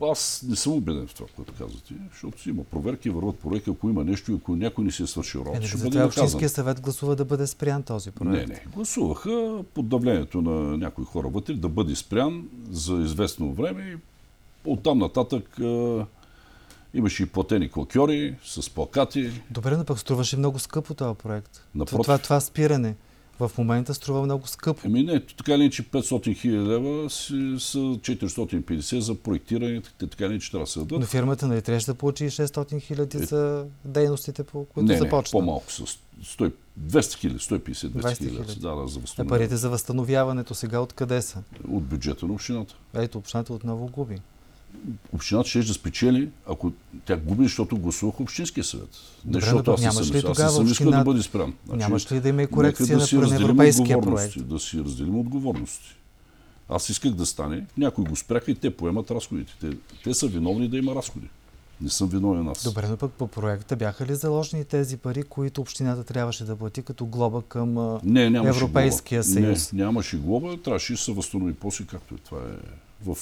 Аз 0.02 0.44
не 0.48 0.56
съм 0.56 0.72
убеден 0.72 1.06
в 1.06 1.14
това, 1.14 1.28
което 1.36 1.52
казвате, 1.58 1.94
защото 2.12 2.42
си 2.42 2.48
има 2.50 2.64
проверки, 2.64 3.10
върват 3.10 3.38
проекти, 3.38 3.70
ако 3.70 3.88
има 3.88 4.04
нещо 4.04 4.32
и 4.32 4.34
ако 4.34 4.56
някой 4.56 4.84
не 4.84 4.90
си 4.90 5.02
е 5.02 5.06
свършил 5.06 5.38
Е, 5.38 5.40
работа, 5.40 5.58
нали, 5.58 5.68
ще 5.68 5.76
бъде 5.76 5.90
това. 5.90 6.04
Общинския 6.04 6.48
съвет 6.48 6.80
гласува 6.80 7.16
да 7.16 7.24
бъде 7.24 7.46
спрян 7.46 7.82
този 7.82 8.10
проект. 8.10 8.48
Не, 8.48 8.54
не. 8.54 8.64
Гласуваха 8.74 9.64
под 9.74 9.88
давлението 9.88 10.42
на 10.42 10.76
някои 10.76 11.04
хора 11.04 11.28
вътре 11.28 11.54
да 11.54 11.68
бъде 11.68 11.96
спрян 11.96 12.48
за 12.70 12.94
известно 12.94 13.52
време 13.52 13.98
оттам 14.64 14.98
нататък 14.98 15.58
а, 15.60 16.06
имаше 16.94 17.22
и 17.22 17.26
платени 17.26 17.70
клакьори 17.70 18.36
с 18.44 18.70
плакати. 18.70 19.30
Добре, 19.50 19.76
но 19.76 19.84
пък 19.84 19.98
струваше 19.98 20.36
много 20.36 20.58
скъпо 20.58 20.94
този 20.94 21.18
проект. 21.18 21.66
Напротив. 21.74 22.02
Това, 22.02 22.18
това 22.18 22.40
спиране 22.40 22.94
в 23.40 23.50
момента 23.58 23.94
струва 23.94 24.22
много 24.22 24.46
скъпо. 24.46 24.86
Еми 24.86 25.02
не, 25.02 25.20
така 25.20 25.58
ли, 25.58 25.70
че 25.70 25.82
500 25.82 26.36
хиляди 26.36 26.68
лева 26.68 27.10
си, 27.10 27.54
са 27.58 27.78
450 27.78 28.98
за 28.98 29.14
проектиране, 29.14 29.82
така 29.98 30.28
ли, 30.28 30.40
че 30.40 30.50
трябва 30.50 30.64
да 30.64 30.70
се 30.70 30.78
дадат. 30.78 31.00
Но 31.00 31.06
фирмата 31.06 31.46
нали 31.46 31.62
трябваше 31.62 31.86
да 31.86 31.94
получи 31.94 32.24
600 32.24 32.80
хиляди 32.80 33.18
за 33.18 33.64
дейностите, 33.84 34.44
по 34.44 34.64
които 34.64 34.92
Е. 34.92 34.94
не, 34.94 35.00
не, 35.00 35.06
започна. 35.06 35.38
по-малко 35.38 35.72
с 35.72 35.98
100, 36.24 36.52
200 36.80 37.14
хиляди, 37.14 37.38
150, 37.38 37.58
200 37.72 37.88
200 37.88 38.16
хиляди. 38.16 38.60
Да, 38.60 38.74
да, 38.74 38.86
за 38.86 39.00
А 39.18 39.24
парите 39.24 39.56
за 39.56 39.70
възстановяването 39.70 40.54
сега 40.54 40.80
откъде 40.80 41.22
са? 41.22 41.42
От 41.68 41.84
бюджета 41.84 42.26
на 42.26 42.32
общината. 42.32 42.74
Ето, 42.94 43.18
общината 43.18 43.52
отново 43.52 43.86
губи. 43.86 44.16
Общината 45.12 45.48
ще 45.48 45.58
да 45.58 45.74
спечели, 45.74 46.28
ако 46.46 46.72
тя 47.04 47.16
губи, 47.16 47.42
защото 47.42 47.76
гласувах 47.76 48.20
Общинския 48.20 48.64
съвет. 48.64 48.88
Не, 49.24 49.32
Добре, 49.32 49.40
защото 49.40 49.70
аз 49.70 49.80
не 49.80 49.92
съм, 49.92 50.16
ли 50.16 50.22
аз 50.28 50.38
не 50.38 50.48
съм 50.48 50.66
искал 50.66 50.90
да 50.90 51.04
бъде 51.04 51.22
спрян. 51.22 51.54
Нямаш 51.72 52.12
ли 52.12 52.20
да 52.20 52.28
има 52.28 52.42
и 52.42 52.46
корекция 52.46 52.98
да 52.98 53.06
си 53.06 53.16
на 53.16 53.34
европейския 53.34 54.00
проект? 54.00 54.48
Да 54.48 54.58
си 54.58 54.78
разделим 54.78 55.18
отговорности. 55.18 55.96
Аз 56.68 56.88
исках 56.88 57.12
да 57.12 57.26
стане, 57.26 57.66
някои 57.78 58.04
го 58.04 58.16
спряха 58.16 58.50
и 58.50 58.54
те 58.54 58.76
поемат 58.76 59.10
разходите. 59.10 59.52
Те, 59.60 59.70
те 60.04 60.14
са 60.14 60.26
виновни 60.26 60.68
да 60.68 60.76
има 60.76 60.94
разходи. 60.94 61.26
Не 61.80 61.90
съм 61.90 62.08
виновен 62.08 62.48
аз. 62.48 62.64
Добре, 62.64 62.88
но 62.88 62.96
пък 62.96 63.12
по 63.12 63.26
проекта 63.26 63.76
бяха 63.76 64.06
ли 64.06 64.14
заложени 64.14 64.64
тези 64.64 64.96
пари, 64.96 65.22
които 65.22 65.60
общината 65.60 66.04
трябваше 66.04 66.44
да 66.44 66.56
плати 66.56 66.82
като 66.82 67.06
глоба 67.06 67.42
към 67.48 67.98
Не, 68.04 68.24
Европейския 68.24 69.22
глоба. 69.22 69.40
съюз? 69.40 69.72
Не, 69.72 69.82
нямаше 69.82 70.16
глоба, 70.16 70.56
трябваше 70.56 70.92
да 70.92 70.98
се 70.98 71.12
възстанови 71.12 71.54
после, 71.54 71.84
както 71.84 72.14
е. 72.14 72.18
Това 72.18 72.38
е 72.38 72.68
в 73.06 73.16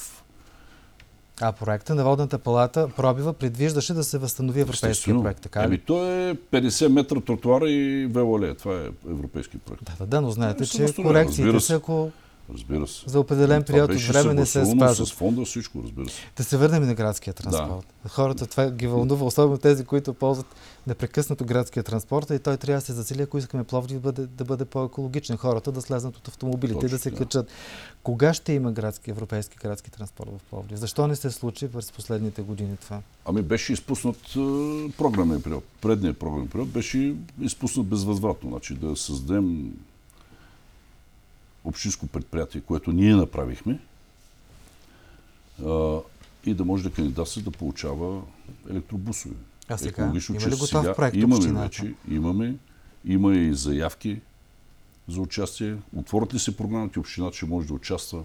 А 1.40 1.52
проекта 1.52 1.94
на 1.94 2.04
Водната 2.04 2.38
палата 2.38 2.88
пробива 2.96 3.32
предвиждаше 3.32 3.94
да 3.94 4.04
се 4.04 4.18
възстанови 4.18 4.60
европейския 4.60 5.22
проект, 5.22 5.40
така 5.40 5.68
ли? 5.68 5.78
то 5.78 6.04
е 6.04 6.34
50 6.34 6.88
метра 6.88 7.20
тротуара 7.20 7.70
и 7.70 8.06
велоле. 8.06 8.54
Това 8.54 8.74
е 8.74 9.10
европейски 9.10 9.58
проект. 9.58 9.84
Да, 9.84 9.92
да, 9.98 10.06
да, 10.06 10.20
но 10.20 10.30
знаете, 10.30 10.60
Не 10.60 10.66
се 10.66 10.94
че 10.94 11.02
корекциите 11.02 11.60
са 11.60 11.74
ако 11.74 12.10
Разбира 12.54 12.88
се. 12.88 13.04
За 13.06 13.20
определен 13.20 13.62
период 13.62 13.90
от 13.90 14.00
време 14.00 14.34
не 14.34 14.46
се 14.46 14.52
съгласувано 14.52 14.80
спазва. 14.80 15.06
С 15.06 15.12
фонда 15.12 15.44
всичко, 15.44 15.82
разбира 15.84 16.08
се. 16.08 16.20
Да 16.36 16.44
се 16.44 16.56
върнем 16.56 16.86
на 16.86 16.94
градския 16.94 17.34
транспорт. 17.34 17.86
Хората 18.08 18.46
това 18.46 18.70
ги 18.70 18.86
вълнува, 18.86 19.26
особено 19.26 19.58
тези, 19.58 19.84
които 19.84 20.14
ползват 20.14 20.46
непрекъснато 20.86 21.44
градския 21.44 21.82
транспорт 21.82 22.30
и 22.30 22.38
той 22.38 22.56
трябва 22.56 22.80
да 22.80 22.86
се 22.86 22.92
засили, 22.92 23.22
ако 23.22 23.38
искаме 23.38 23.64
Пловдив 23.64 24.00
да 24.00 24.12
бъде, 24.12 24.26
да 24.26 24.44
бъде 24.44 24.64
по-екологичен. 24.64 25.36
Хората 25.36 25.72
да 25.72 25.82
слезнат 25.82 26.16
от 26.16 26.28
автомобилите 26.28 26.78
и 26.78 26.80
Точно 26.80 26.96
да 26.96 26.98
се 26.98 27.10
така. 27.10 27.24
качат. 27.24 27.50
Кога 28.02 28.34
ще 28.34 28.52
има 28.52 28.72
градски, 28.72 29.10
европейски 29.10 29.56
градски 29.56 29.90
транспорт 29.90 30.30
в 30.30 30.50
Пловдив? 30.50 30.78
Защо 30.78 31.06
не 31.06 31.16
се 31.16 31.30
случи 31.30 31.68
през 31.68 31.92
последните 31.92 32.42
години 32.42 32.76
това? 32.76 33.00
Ами 33.24 33.42
беше 33.42 33.72
изпуснат 33.72 34.16
е, 34.16 34.92
програмен 34.98 35.42
период. 35.42 35.64
Предният 35.80 36.18
програмен 36.18 36.48
период 36.48 36.68
беше 36.68 37.14
изпуснат 37.40 37.86
безвъзвратно. 37.86 38.50
Значи 38.50 38.74
да 38.74 38.96
създадем 38.96 39.72
общинско 41.64 42.06
предприятие, 42.06 42.60
което 42.60 42.92
ние 42.92 43.16
направихме 43.16 43.78
а, 45.66 45.98
и 46.44 46.54
да 46.54 46.64
може 46.64 46.82
да 46.82 46.90
кандидатства 46.90 47.42
да 47.42 47.50
получава 47.50 48.22
електробусове. 48.70 49.34
А 49.68 49.78
сега? 49.78 49.88
Екологично 49.90 50.34
Има 50.34 50.46
ли 50.46 50.50
готов 50.50 50.68
Сега 50.80 50.94
проект 50.94 51.16
имаме 51.16 51.34
общината? 51.34 51.60
вече, 51.62 51.94
имаме, 52.10 52.54
има 53.04 53.34
и 53.34 53.54
заявки 53.54 54.20
за 55.08 55.20
участие. 55.20 55.76
Отворят 55.96 56.34
ли 56.34 56.38
се 56.38 56.56
програмите, 56.56 56.98
общината 56.98 57.36
ще 57.36 57.46
може 57.46 57.66
да 57.66 57.74
участва 57.74 58.22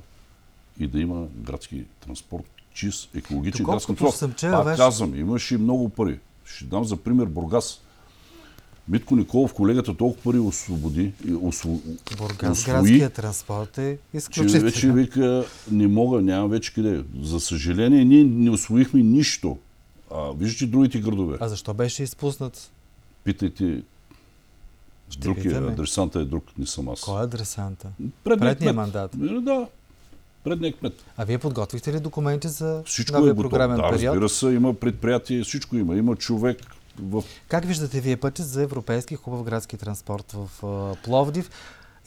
и 0.80 0.88
да 0.88 1.00
има 1.00 1.28
градски 1.36 1.84
транспорт, 2.00 2.44
чист, 2.74 3.16
екологичен 3.16 3.66
градски 3.66 3.92
Доколкото 3.92 4.04
транспорт. 4.04 4.20
съм 4.20 4.34
чел, 4.34 4.52
Пак 4.52 4.66
беше- 4.66 4.78
казвам, 4.78 5.16
имаше 5.16 5.56
и 5.56 5.58
много 5.58 5.90
пари. 5.90 6.20
Ще 6.46 6.66
дам 6.66 6.86
за 6.86 6.98
пример 6.98 7.26
Бургас. 7.26 7.82
Митко 8.90 9.16
Николов, 9.16 9.54
колегата, 9.54 9.94
толкова 9.94 10.24
пари 10.24 10.40
освободи, 10.40 11.12
осво, 11.42 11.82
Бургас, 12.18 12.64
транспорт 13.14 13.78
е 13.78 13.98
че 14.12 14.18
изключителен. 14.18 14.62
вече 14.62 14.92
вика, 14.92 15.46
не 15.72 15.88
мога, 15.88 16.22
няма 16.22 16.48
вече 16.48 16.74
къде. 16.74 17.04
За 17.22 17.40
съжаление, 17.40 18.06
ние 18.06 18.24
не 18.24 18.50
освоихме 18.50 19.04
нищо. 19.04 19.58
А, 20.12 20.32
виждате 20.32 20.66
другите 20.66 21.00
градове. 21.00 21.38
А 21.40 21.50
защо 21.50 21.74
беше 21.74 22.04
изпуснат? 22.04 22.72
Питайте 23.24 23.82
Ще 25.10 25.20
друг 25.20 25.46
е, 25.46 25.48
адресанта 25.48 26.20
е 26.20 26.26
друг, 26.26 26.44
не 26.58 26.66
съм 26.66 26.90
аз. 26.90 27.02
Кой 27.02 27.22
е 27.22 27.24
адресанта? 27.24 27.88
Предния 28.24 28.74
мандат. 28.74 29.14
Е, 29.16 29.18
Да, 29.18 29.68
предният 30.44 30.80
кмет. 30.80 30.94
А 31.18 31.26
вие 31.26 31.38
подготвихте 31.38 31.94
ли 31.94 32.00
документи 32.00 32.48
за 32.48 32.84
Всичко 32.86 33.18
новия 33.18 33.32
е 33.32 33.36
програмен 33.36 33.78
Да, 33.78 33.90
период? 33.90 34.14
разбира 34.14 34.30
се, 34.30 34.48
има 34.48 34.74
предприятие, 34.74 35.44
всичко 35.44 35.76
има. 35.78 35.96
Има 35.96 36.16
човек 36.16 36.77
в... 37.00 37.24
Как 37.48 37.66
виждате 37.66 38.02
вие 38.02 38.18
пътя 38.18 38.44
за 38.44 38.62
европейски 38.62 39.16
хубав 39.16 39.44
градски 39.44 39.78
транспорт 39.78 40.32
в 40.32 40.50
Пловдив? 41.04 41.50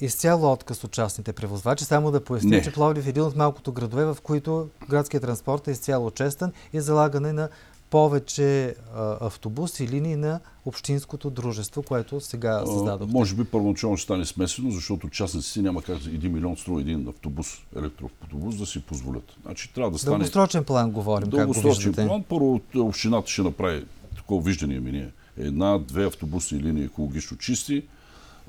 Изцяло 0.00 0.52
отказ 0.52 0.84
от 0.84 0.90
частните 0.90 1.32
превозвачи. 1.32 1.84
Само 1.84 2.10
да 2.10 2.24
поясня, 2.24 2.50
Не. 2.50 2.62
че 2.62 2.72
Пловдив 2.72 3.06
е 3.06 3.08
един 3.08 3.22
от 3.22 3.36
малкото 3.36 3.72
градове, 3.72 4.04
в 4.04 4.16
които 4.22 4.68
градският 4.88 5.24
транспорт 5.24 5.68
е 5.68 5.70
изцяло 5.70 6.10
честен 6.10 6.52
и 6.72 6.80
залагане 6.80 7.32
на 7.32 7.48
повече 7.90 8.74
а, 8.96 9.26
автобуси 9.26 9.88
линии 9.88 10.16
на 10.16 10.40
общинското 10.66 11.30
дружество, 11.30 11.82
което 11.82 12.20
сега 12.20 12.62
създадохте. 12.66 13.12
може 13.12 13.34
би 13.34 13.44
първоначално 13.44 13.96
ще 13.96 14.04
стане 14.04 14.24
смесено, 14.24 14.70
защото 14.70 15.08
частниците 15.08 15.62
няма 15.62 15.82
как 15.82 15.98
за 15.98 16.10
1 16.10 16.28
милион 16.28 16.56
струва 16.56 16.80
един 16.80 17.08
автобус, 17.08 17.46
електроавтобус 17.76 18.56
да 18.56 18.66
си 18.66 18.82
позволят. 18.82 19.36
Значи 19.42 19.72
трябва 19.74 19.90
да 19.90 19.98
стане 19.98 20.16
Дългосрочен 20.18 20.64
план 20.64 20.90
говорим, 20.90 21.30
как 21.30 21.30
го 21.30 21.36
дългосрочен 21.36 21.90
виждате. 21.90 22.08
план. 22.08 22.22
Първо 22.28 22.60
общината 22.76 23.28
ще 23.28 23.42
направи 23.42 23.84
такова 24.30 24.42
виждане 24.42 24.80
ми 24.80 24.92
ние. 24.92 25.10
Една, 25.36 25.78
две 25.78 26.06
автобусни 26.06 26.60
линии 26.60 26.84
екологично 26.84 27.36
чисти, 27.36 27.82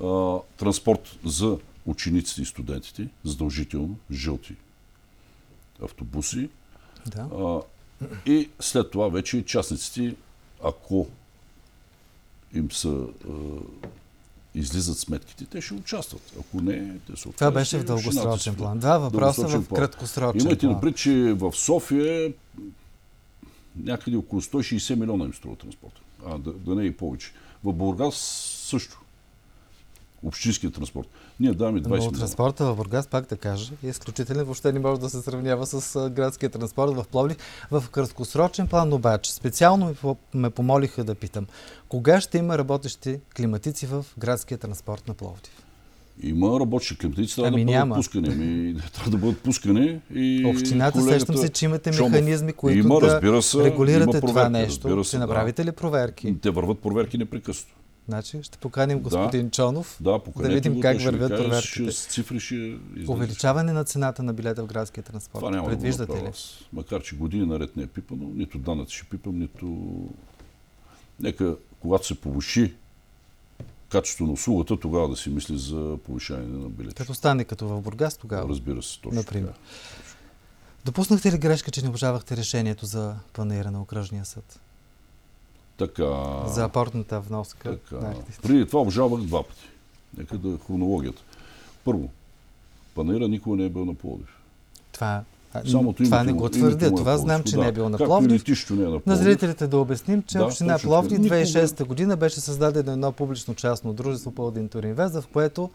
а, 0.04 0.38
транспорт 0.58 1.18
за 1.26 1.58
учениците 1.86 2.42
и 2.42 2.46
студентите, 2.46 3.08
задължително, 3.26 3.96
жълти 4.12 4.56
автобуси. 5.84 6.50
Да. 7.08 7.22
А, 7.22 7.62
и 8.26 8.50
след 8.60 8.92
това 8.92 9.10
вече 9.10 9.46
частниците, 9.46 10.16
ако 10.64 11.08
им 12.54 12.72
са 12.72 12.90
а, 12.90 13.32
излизат 14.56 14.98
сметките, 14.98 15.46
те 15.46 15.62
ще 15.62 15.74
участват. 15.74 16.22
Ако 16.40 16.62
не, 16.62 16.98
те 17.08 17.20
са 17.20 17.30
Това 17.32 17.52
беше 17.52 17.78
в 17.78 17.84
дългосрочен 17.84 18.56
план. 18.56 18.80
Два 18.80 18.98
въпроса 18.98 19.48
в 19.48 19.68
краткосрочен 19.76 20.42
Имайте 20.42 20.66
план. 20.66 20.74
напред, 20.74 20.96
че 20.96 21.34
в 21.34 21.54
София 21.54 22.34
някъде 23.76 24.18
около 24.18 24.42
160 24.42 24.96
милиона 24.96 25.26
им 25.26 25.34
струва 25.34 25.56
транспорт. 25.56 25.94
А, 26.26 26.38
да, 26.38 26.54
да 26.54 26.76
не 26.76 26.84
е 26.84 26.86
и 26.86 26.98
повече. 26.98 27.32
В 27.64 27.74
Бургас 27.74 28.16
също. 28.70 29.02
Общинския 30.24 30.72
транспорт. 30.72 31.08
Ние 31.40 31.54
даваме 31.54 31.80
20 31.82 31.88
Но 31.88 31.96
милиона. 31.96 32.18
транспорта 32.18 32.66
в 32.66 32.76
Бургас, 32.76 33.08
пак 33.08 33.30
да 33.30 33.38
кажа, 33.38 33.74
е 33.84 33.88
изключителен. 33.88 34.44
Въобще 34.44 34.72
не 34.72 34.80
може 34.80 35.02
да 35.02 35.10
се 35.10 35.22
сравнява 35.22 35.66
с 35.66 36.10
градския 36.10 36.50
транспорт 36.50 36.96
в 36.96 37.06
Пловдив. 37.12 37.38
В 37.72 37.84
краткосрочен 37.92 38.68
план 38.68 38.94
обаче, 38.94 39.34
специално 39.34 39.96
ме 40.34 40.50
помолиха 40.50 41.04
да 41.04 41.16
питам, 41.16 41.48
кога 41.90 42.22
ще 42.22 42.38
има 42.38 42.58
работещи 42.58 43.20
климатици 43.38 43.86
в 43.86 44.06
градския 44.18 44.58
транспорт 44.58 45.08
на 45.08 45.14
Пловдив? 45.14 45.52
Има 46.24 46.60
работещи 46.60 46.98
климатици, 46.98 47.36
трябва 47.36 47.48
Ами 47.48 47.66
да 47.66 47.86
бъдат 47.86 47.96
пускани. 47.96 48.28
Ами, 48.32 48.76
трябва 48.94 49.12
да 49.12 49.18
бъдат 49.18 49.40
пускани. 49.40 50.00
И 50.14 50.46
Общината, 50.46 51.00
колегата 51.00 51.20
сещам 51.20 51.38
се, 51.38 51.50
че 51.50 51.66
имате 51.66 51.92
механизми, 51.92 52.54
които 52.54 52.78
има, 52.80 53.00
да 53.00 53.08
разбира 53.08 53.42
се, 53.42 53.64
регулирате 53.64 54.04
има 54.04 54.12
това 54.12 54.34
проверки, 54.34 54.52
нещо. 54.52 54.88
разбира 54.88 55.04
се, 55.04 55.08
ще 55.08 55.18
да. 55.18 55.28
направите 55.28 55.66
ли 55.66 55.72
проверки? 55.72 56.36
Те 56.42 56.50
върват 56.50 56.80
проверки 56.80 57.18
непрекъснато. 57.18 57.76
Значи 58.08 58.40
ще 58.44 58.58
поканим 58.58 58.98
Да. 58.98 59.04
господин 59.04 59.50
Чонов. 59.50 59.98
Да, 60.02 60.20
Да 60.38 60.50
видим 60.50 60.74
го, 60.74 60.80
как 60.80 61.02
вървят 61.02 61.30
каже, 61.32 61.44
проверките. 61.44 61.92
С 61.92 62.06
цифри 62.06 62.40
ще. 62.40 62.78
Увеличаване 63.08 63.74
на 63.74 63.84
цената 63.84 64.24
на 64.24 64.34
билета 64.34 64.64
в 64.64 64.68
градския 64.68 65.04
транспорт. 65.04 65.40
Това 65.40 65.52
няма 65.52 65.68
Предвиждате 65.68 66.14
да 66.14 66.20
ли? 66.24 66.28
аз. 66.30 66.60
Макар, 66.74 67.02
че 67.02 67.16
години 67.16 67.46
наред 67.46 67.78
не 67.78 67.84
е 67.84 67.88
пипано, 67.88 68.32
нито 68.36 68.58
данъци 68.58 68.96
ще 68.96 69.06
пипам, 69.06 69.40
нито... 69.40 69.78
Нека, 71.20 71.56
когато 71.80 72.08
се 72.08 72.16
повиши 72.16 72.74
качеството 73.92 74.28
на 74.28 74.34
услугата, 74.34 74.80
тогава 74.80 75.10
да 75.10 75.16
си 75.16 75.30
мисли 75.30 75.58
за 75.58 75.98
повишаване 76.06 76.58
на 76.58 76.70
билети. 76.70 76.96
Като 76.96 77.14
стане 77.14 77.44
като 77.44 77.68
в 77.68 77.82
Бургас 77.82 78.18
тогава. 78.18 78.50
Разбира 78.50 78.84
се, 78.84 79.02
точно 79.02 79.20
Например. 79.20 79.48
така. 79.48 79.60
Допуснахте 80.86 81.32
ли 81.32 81.38
грешка, 81.38 81.72
че 81.72 81.82
не 81.82 81.90
обжавахте 81.90 82.38
решението 82.38 82.86
за 82.86 83.16
панера 83.34 83.72
на 83.72 83.82
окръжния 83.82 84.26
съд? 84.26 84.60
Така, 85.78 86.44
За 86.48 86.64
апортната 86.64 87.20
вноска? 87.20 87.78
така. 87.80 88.14
Преди 88.42 88.66
това 88.68 88.80
обжалвах 88.82 89.22
два 89.22 89.44
пъти. 89.44 89.62
Нека 90.18 90.38
да 90.38 90.50
е 90.50 90.58
хронологията. 90.68 91.22
Първо, 91.84 92.10
панера 92.96 93.28
никога 93.28 93.58
не 93.58 93.66
е 93.66 93.70
бил 93.70 93.86
на 93.86 93.94
Пловдив. 93.94 94.38
Това, 94.92 95.24
Самото 95.66 96.04
това 96.04 96.24
не 96.24 96.34
го 96.34 96.50
твърдя. 96.50 96.90
му 96.90 96.94
е 96.94 96.98
Това 96.98 97.18
знам, 97.18 97.44
че 97.44 97.56
да. 97.56 97.62
не 97.62 97.68
е 97.68 97.72
бил 97.72 97.84
на 97.86 97.92
Както 97.92 98.04
и 98.04 98.08
Пловдив. 98.08 98.32
е 98.32 98.84
на 98.84 98.92
На 98.92 99.02
Пловдив. 99.02 99.24
зрителите 99.24 99.68
да 99.68 99.78
обясним, 99.78 100.24
че 100.24 100.38
Да, 100.38 100.46
община 100.46 100.78
Пловдив. 100.80 101.20
Никога- 101.20 101.36
2006 101.36 101.84
година 101.84 102.18
беше 102.18 102.40
създадено 102.40 102.92
едно 102.92 103.12
публично-частно 103.12 103.94
дружество 103.94 104.32
по 104.32 104.46
Туринвест, 104.68 105.14
в 105.14 105.24
което 105.28 105.70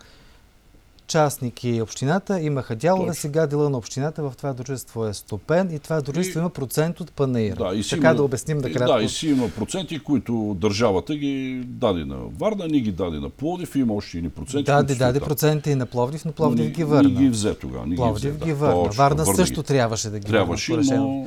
частник 1.06 1.64
и 1.64 1.82
общината 1.82 2.40
имаха 2.40 2.76
дялове. 2.76 3.06
Точно. 3.06 3.14
Сега 3.16 3.46
дела 3.46 3.70
на 3.70 3.78
общината 3.78 4.22
в 4.22 4.32
това 4.36 4.52
дружество 4.52 5.06
е 5.06 5.14
стопен 5.14 5.70
и 5.72 5.78
това 5.78 6.00
дружество 6.00 6.38
И- 6.38 6.40
има 6.40 6.50
процент 6.50 7.00
от 7.00 7.12
панаира. 7.12 7.54
Да, 7.56 7.82
така 7.82 7.96
има- 7.98 8.14
да 8.14 8.22
обясним 8.22 8.58
и- 8.58 8.62
накратко. 8.62 8.94
Да, 8.94 9.04
и 9.04 9.08
си 9.08 9.28
има 9.28 9.48
проценти, 9.48 9.98
които 9.98 10.56
държавата 10.56 11.16
ги 11.16 11.62
даде 11.64 12.04
на 12.04 12.16
Варна, 12.16 12.66
ни 12.66 12.80
ги 12.80 12.92
даде 12.92 13.18
на 13.18 13.30
Пловдив 13.30 13.74
и 13.74 13.80
има 13.80 13.94
още 13.94 14.18
едни 14.18 14.30
проценти. 14.30 14.64
Даде, 14.64 14.92
са 14.92 14.98
даде 14.98 15.20
проценти 15.20 15.70
и 15.70 15.74
на 15.74 15.86
Пловдив, 15.86 16.24
но 16.24 16.32
Пловдив 16.32 16.64
ни- 16.64 16.72
ги 16.72 16.84
върна. 16.84 17.08
Ни 17.08 17.14
ги 17.14 17.28
взе 17.28 17.54
тогава. 17.54 17.86
Ни 17.86 17.96
Пловдив 17.96 18.22
ги, 18.24 18.38
взе, 18.38 18.44
ги 18.44 18.50
да. 18.50 18.56
върна. 18.56 18.74
Точно, 18.76 18.92
Варна 18.94 19.16
върна 19.16 19.36
също 19.36 19.60
ги. 19.60 19.66
трябваше 19.66 20.10
да 20.10 20.18
ги 20.18 20.26
Трябваше, 20.26 20.72
по 20.72 20.78
решение. 20.78 20.98
но 20.98 21.26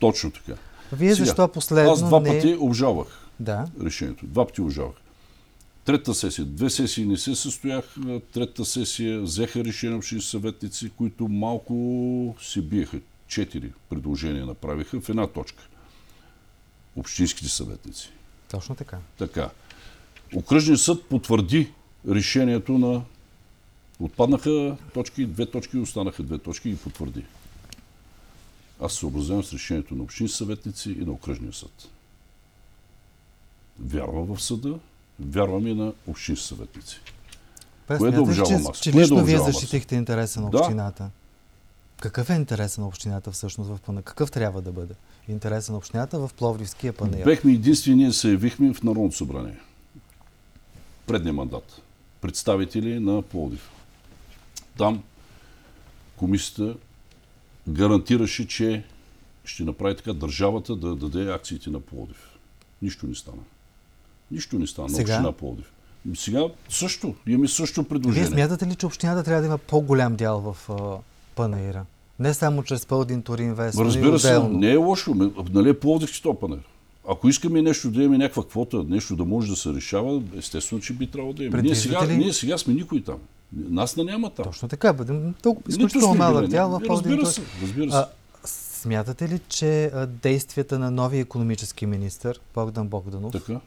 точно 0.00 0.30
така. 0.30 0.52
Вие 0.92 1.14
Сега, 1.14 1.24
защо 1.24 1.48
последно 1.48 1.92
Аз 1.92 1.98
два 2.00 2.20
не... 2.20 2.28
пъти 2.30 2.56
обжалвах 2.60 3.06
Да. 3.40 3.64
решението. 3.84 4.26
Два 4.26 4.46
пъти 4.46 4.60
обжалвах. 4.60 4.94
Третата 5.84 6.14
сесия. 6.14 6.44
Две 6.44 6.70
сесии 6.70 7.06
не 7.06 7.16
се 7.16 7.34
състоях. 7.34 7.94
Третата 8.32 8.64
сесия 8.64 9.20
взеха 9.20 9.64
решение 9.64 9.96
общини 9.96 10.20
съветници, 10.20 10.90
които 10.90 11.28
малко 11.28 12.36
се 12.40 12.62
биеха. 12.62 13.00
Четири 13.28 13.72
предложения 13.88 14.46
направиха 14.46 15.00
в 15.00 15.08
една 15.08 15.26
точка. 15.26 15.68
Общинските 16.96 17.48
съветници. 17.48 18.10
Точно 18.50 18.74
така. 18.74 18.98
Така. 19.18 19.50
Окръжният 20.34 20.80
съд 20.80 21.04
потвърди 21.04 21.72
решението 22.08 22.78
на... 22.78 23.02
Отпаднаха 24.00 24.76
точки, 24.94 25.26
две 25.26 25.46
точки, 25.46 25.78
останаха 25.78 26.22
две 26.22 26.38
точки 26.38 26.70
и 26.70 26.76
потвърди. 26.76 27.24
Аз 28.80 28.92
се 28.92 28.98
съобразявам 28.98 29.44
с 29.44 29.52
решението 29.52 29.94
на 29.94 30.02
общински 30.02 30.36
съветници 30.36 30.90
и 30.90 31.04
на 31.04 31.12
окръжния 31.12 31.52
съд. 31.52 31.88
Вярвам 33.80 34.36
в 34.36 34.42
съда, 34.42 34.78
вярвам 35.20 35.66
и 35.66 35.74
на 35.74 35.92
общински 36.06 36.46
съветници. 36.46 37.00
Кое 37.86 37.96
да 37.96 37.98
смятате, 37.98 38.20
обжалвам 38.20 38.62
че, 38.62 38.68
аз? 38.70 38.80
че 38.80 38.92
да 38.92 39.00
лично 39.00 39.24
вие 39.24 39.38
защитихте 39.38 39.94
интереса 39.94 40.40
на 40.40 40.50
Да. 40.50 40.58
общината. 40.58 41.10
Какъв 42.00 42.30
е 42.30 42.34
интереса 42.34 42.80
на 42.80 42.86
общината 42.86 43.30
всъщност 43.32 43.70
в 43.70 43.78
пана? 43.86 44.02
Какъв 44.02 44.30
трябва 44.30 44.62
да 44.62 44.72
бъде 44.72 44.94
интереса 45.28 45.72
на 45.72 45.78
общината 45.78 46.18
в 46.18 46.30
Пловдивския 46.38 46.92
панел? 46.92 47.24
Бехме 47.24 47.52
единствени, 47.52 48.12
се 48.12 48.30
явихме 48.30 48.74
в 48.74 48.82
Народното 48.82 49.16
събрание. 49.16 49.58
Предния 51.06 51.32
мандат. 51.32 51.82
Представители 52.20 53.00
на 53.00 53.22
Пловдив. 53.22 53.70
Там 54.78 55.02
комисията 56.16 56.74
гарантираше, 57.68 58.48
че 58.48 58.84
ще 59.44 59.64
направи 59.64 59.96
така 59.96 60.12
държавата 60.12 60.76
да 60.76 60.96
даде 60.96 61.32
акциите 61.32 61.70
на 61.70 61.80
Плодив. 61.80 62.28
Нищо 62.82 63.06
не 63.06 63.14
стана. 63.14 63.42
Нищо 64.32 64.58
не 64.58 64.66
стана 64.66 64.88
Сега? 64.90 65.12
на 65.12 65.18
община 65.18 65.32
Плодив. 65.32 65.72
Сега 66.14 66.44
също. 66.68 67.14
Имаме 67.26 67.48
също 67.48 67.84
предложение. 67.84 68.24
Вие 68.24 68.32
смятате 68.32 68.66
ли, 68.66 68.74
че 68.74 68.86
общината 68.86 69.22
трябва 69.22 69.40
да 69.40 69.46
има 69.46 69.58
по-голям 69.58 70.16
дял 70.16 70.40
в 70.40 70.70
а, 70.70 70.98
Панаира? 71.34 71.84
Не 72.18 72.34
само 72.34 72.62
чрез 72.62 72.86
Пълдин 72.86 73.22
Туринвест, 73.22 73.78
но 73.78 73.84
и 73.84 73.86
Разбира 73.86 74.18
се, 74.18 74.38
не 74.38 74.70
е 74.70 74.76
лошо. 74.76 75.14
Нали 75.52 75.68
е 75.68 75.80
Пловдив 75.80 76.12
че 76.12 76.22
то 76.22 76.34
панер? 76.34 76.58
Ако 77.08 77.28
искаме 77.28 77.62
нещо 77.62 77.90
да 77.90 78.02
имаме 78.02 78.18
някаква 78.18 78.44
квота, 78.44 78.84
нещо 78.88 79.16
да 79.16 79.24
може 79.24 79.50
да 79.50 79.56
се 79.56 79.72
решава, 79.72 80.22
естествено, 80.38 80.82
че 80.82 80.92
би 80.92 81.06
трябвало 81.06 81.32
да 81.32 81.44
имаме. 81.44 81.62
Ние 81.62 81.74
сега, 81.74 82.06
ли- 82.06 82.16
ние 82.16 82.32
сега 82.32 82.58
сме 82.58 82.74
никой 82.74 83.02
там. 83.02 83.18
Нас 83.52 83.96
не 83.96 84.04
няма 84.04 84.30
там. 84.30 84.44
Точно 84.44 84.68
така, 84.68 84.92
бъдем 84.92 85.34
толкова 85.42 85.70
изключително 85.70 86.14
малък 86.14 86.46
дял 86.48 86.68
в. 86.70 86.80
Пълдин 86.86 87.12
Разбира 87.12 87.26
се, 87.26 87.42
разбира 87.62 87.90
се. 87.90 87.96
А, 87.96 88.06
смятате 88.44 89.28
ли, 89.28 89.40
че 89.48 89.90
действията 90.22 90.78
на 90.78 90.90
новия 90.90 91.20
економически 91.20 91.86
министр 91.86 92.34
Богдан 92.54 92.88
Богданов 92.88 93.32
Така. 93.32 93.60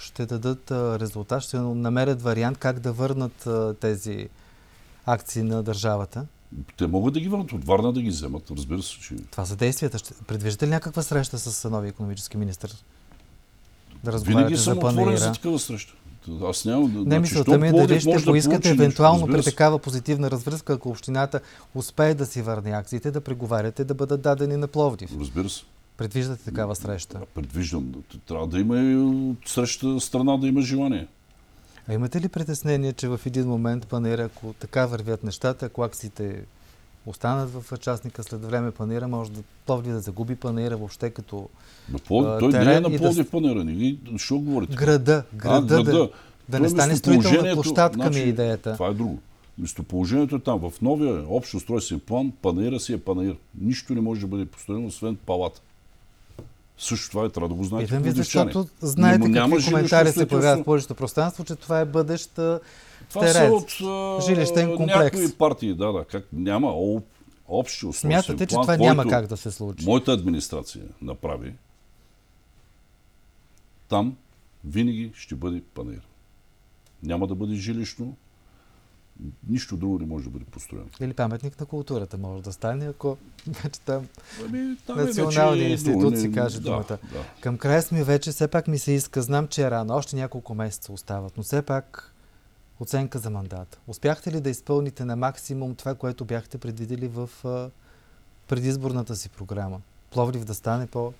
Ще 0.00 0.26
дадат 0.26 0.70
резултат, 0.70 1.42
ще 1.42 1.58
намерят 1.58 2.22
вариант 2.22 2.58
как 2.58 2.80
да 2.80 2.92
върнат 2.92 3.48
тези 3.80 4.28
акции 5.06 5.42
на 5.42 5.62
държавата? 5.62 6.26
Те 6.76 6.86
могат 6.86 7.14
да 7.14 7.20
ги 7.20 7.28
върнат 7.28 7.52
от 7.52 7.64
Варна 7.64 7.92
да 7.92 8.02
ги 8.02 8.08
вземат. 8.08 8.50
Разбира 8.50 8.82
се, 8.82 9.00
че 9.00 9.14
Това 9.30 9.46
са 9.46 9.56
действията. 9.56 9.98
Предвиждате 10.26 10.66
ли 10.66 10.70
някаква 10.70 11.02
среща 11.02 11.38
с 11.38 11.70
новия 11.70 11.88
економически 11.88 12.36
министр? 12.36 12.68
Да 14.04 14.18
винаги 14.18 14.56
съм 14.56 14.74
за 14.74 14.88
отворен 14.88 15.16
за 15.16 15.32
такава 15.32 15.58
среща. 15.58 15.92
Аз 16.42 16.64
нямам 16.64 16.92
да. 16.92 16.98
Не, 16.98 17.04
значи, 17.04 17.20
мисълта 17.20 17.58
ми 17.58 17.68
е 17.68 17.72
дали 17.72 18.00
ще 18.00 18.10
да 18.10 18.24
поискате 18.24 18.68
нещо? 18.68 18.82
евентуално 18.82 19.26
при 19.26 19.42
такава 19.42 19.78
позитивна 19.78 20.30
развръзка, 20.30 20.72
ако 20.72 20.88
общината 20.88 21.40
успее 21.74 22.14
да 22.14 22.26
си 22.26 22.42
върне 22.42 22.70
акциите, 22.70 23.10
да 23.10 23.20
преговаряте 23.20 23.84
да 23.84 23.94
бъдат 23.94 24.20
дадени 24.20 24.56
на 24.56 24.68
Пловдив. 24.68 25.10
Разбира 25.20 25.48
се. 25.48 25.62
Предвиждате 26.00 26.44
такава 26.44 26.76
среща. 26.76 27.20
Предвиждам. 27.34 27.92
Трябва 28.28 28.46
да 28.46 28.60
има 28.60 28.78
и 28.78 29.34
среща 29.46 30.00
страна 30.00 30.36
да 30.36 30.48
има 30.48 30.60
желание. 30.60 31.06
А 31.88 31.94
имате 31.94 32.20
ли 32.20 32.28
притеснение, 32.28 32.92
че 32.92 33.08
в 33.08 33.20
един 33.26 33.46
момент 33.46 33.86
панера, 33.86 34.22
ако 34.22 34.52
така 34.52 34.86
вървят 34.86 35.24
нещата, 35.24 35.66
ако 35.66 35.82
акциите 35.82 36.42
останат 37.06 37.50
в 37.50 37.78
частника 37.78 38.22
след 38.22 38.44
време 38.44 38.70
панера, 38.70 39.08
може 39.08 39.30
да 39.30 39.40
Пловдив 39.66 39.92
да 39.92 40.00
загуби 40.00 40.36
панера 40.36 40.76
въобще 40.76 41.10
като 41.10 41.48
На 41.92 41.98
Пловдив, 41.98 42.32
А, 42.32 42.38
той 42.38 42.64
не 42.64 42.74
е 42.74 42.80
на 42.80 42.90
да 42.90 42.98
Пловдив 42.98 43.26
с- 43.26 43.30
панера. 43.30 43.64
Не 43.64 43.72
ги, 43.72 43.98
що 44.16 44.38
говорите? 44.38 44.76
града. 44.76 45.24
Града, 45.34 45.74
а, 45.74 45.82
града. 45.82 45.92
да, 45.92 46.10
да 46.48 46.60
не 46.60 46.68
стане 46.68 46.96
строителна 46.96 47.54
площадка 47.54 47.98
ми 47.98 48.04
значи, 48.04 48.20
е 48.20 48.28
идеята. 48.28 48.72
Това 48.72 48.86
е 48.86 48.94
друго. 48.94 49.18
Местоположението 49.58 50.36
е 50.36 50.40
там. 50.40 50.60
В 50.60 50.80
новия 50.82 51.24
общ 51.28 51.54
устройствен 51.54 52.00
план 52.00 52.32
панаира 52.42 52.80
си 52.80 52.92
е 52.92 52.98
панаир. 52.98 53.36
Нищо 53.60 53.94
не 53.94 54.00
може 54.00 54.20
да 54.20 54.26
бъде 54.26 54.46
построено, 54.46 54.86
освен 54.86 55.16
палата. 55.16 55.60
Също 56.80 57.10
това 57.10 57.24
е, 57.24 57.28
трябва 57.28 57.48
да 57.48 57.54
го 57.54 57.64
знаете. 57.64 57.86
Питам 57.86 58.02
ви, 58.02 58.10
защото 58.10 58.68
знаете 58.80 59.28
няма 59.28 59.56
какви 59.56 59.70
коментари 59.70 60.12
се 60.12 60.28
появяват 60.28 60.60
в 60.60 60.64
публичното 60.64 60.94
пространство, 60.94 61.44
че 61.44 61.56
това 61.56 61.80
е 61.80 61.84
бъдещ 61.84 62.38
а, 62.38 62.60
Това 63.08 63.26
са 63.26 63.32
терен. 63.32 63.52
от 63.52 63.76
а, 63.82 64.20
жилищен 64.20 64.76
комплекс. 64.76 65.18
някои 65.18 65.32
партии, 65.32 65.74
да, 65.74 65.92
да. 65.92 66.04
Как, 66.04 66.26
няма 66.32 66.68
об, 66.68 67.04
общ 67.48 67.74
устройствен 67.74 68.10
Смятате, 68.10 68.46
че 68.46 68.54
план, 68.54 68.62
това 68.62 68.76
няма 68.76 69.06
как 69.06 69.26
да 69.26 69.36
се 69.36 69.50
случи. 69.50 69.84
Моята 69.84 70.12
администрация 70.12 70.84
направи. 71.02 71.54
Там 73.88 74.16
винаги 74.64 75.12
ще 75.14 75.34
бъде 75.34 75.62
панер. 75.74 76.00
Няма 77.02 77.26
да 77.26 77.34
бъде 77.34 77.54
жилищно. 77.54 78.16
Нищо 79.48 79.76
друго 79.76 79.98
не 79.98 80.06
може 80.06 80.24
да 80.24 80.30
бъде 80.30 80.44
построено. 80.44 80.88
Или 81.00 81.14
паметник 81.14 81.60
на 81.60 81.66
културата 81.66 82.18
може 82.18 82.42
да 82.42 82.52
стане, 82.52 82.88
ако 82.88 83.16
вече 83.46 83.80
там 83.80 84.06
Ами, 84.44 84.76
там 84.86 84.98
Национални 84.98 85.60
е 85.60 85.62
вече 85.62 85.72
институции, 85.72 86.28
друго, 86.28 86.34
каже 86.34 86.60
да, 86.60 86.70
думата. 86.70 86.84
Да. 86.88 87.24
Към 87.40 87.58
края 87.58 87.82
сме 87.82 88.04
вече, 88.04 88.30
все 88.30 88.48
пак 88.48 88.68
ми 88.68 88.78
се 88.78 88.92
иска, 88.92 89.22
знам, 89.22 89.48
че 89.48 89.62
е 89.62 89.70
рано, 89.70 89.94
още 89.94 90.16
няколко 90.16 90.54
месеца 90.54 90.92
остават, 90.92 91.36
но 91.36 91.42
все 91.42 91.62
пак 91.62 92.14
оценка 92.80 93.18
за 93.18 93.30
мандата. 93.30 93.78
Успяхте 93.86 94.32
ли 94.32 94.40
да 94.40 94.50
изпълните 94.50 95.04
на 95.04 95.16
максимум 95.16 95.74
това, 95.74 95.94
което 95.94 96.24
бяхте 96.24 96.58
предвидели 96.58 97.08
в 97.08 97.30
а, 97.44 97.70
предизборната 98.48 99.16
си 99.16 99.28
програма? 99.28 99.80
Пловдив 100.10 100.44
да 100.44 100.54
стане 100.54 100.86
по 100.86 101.12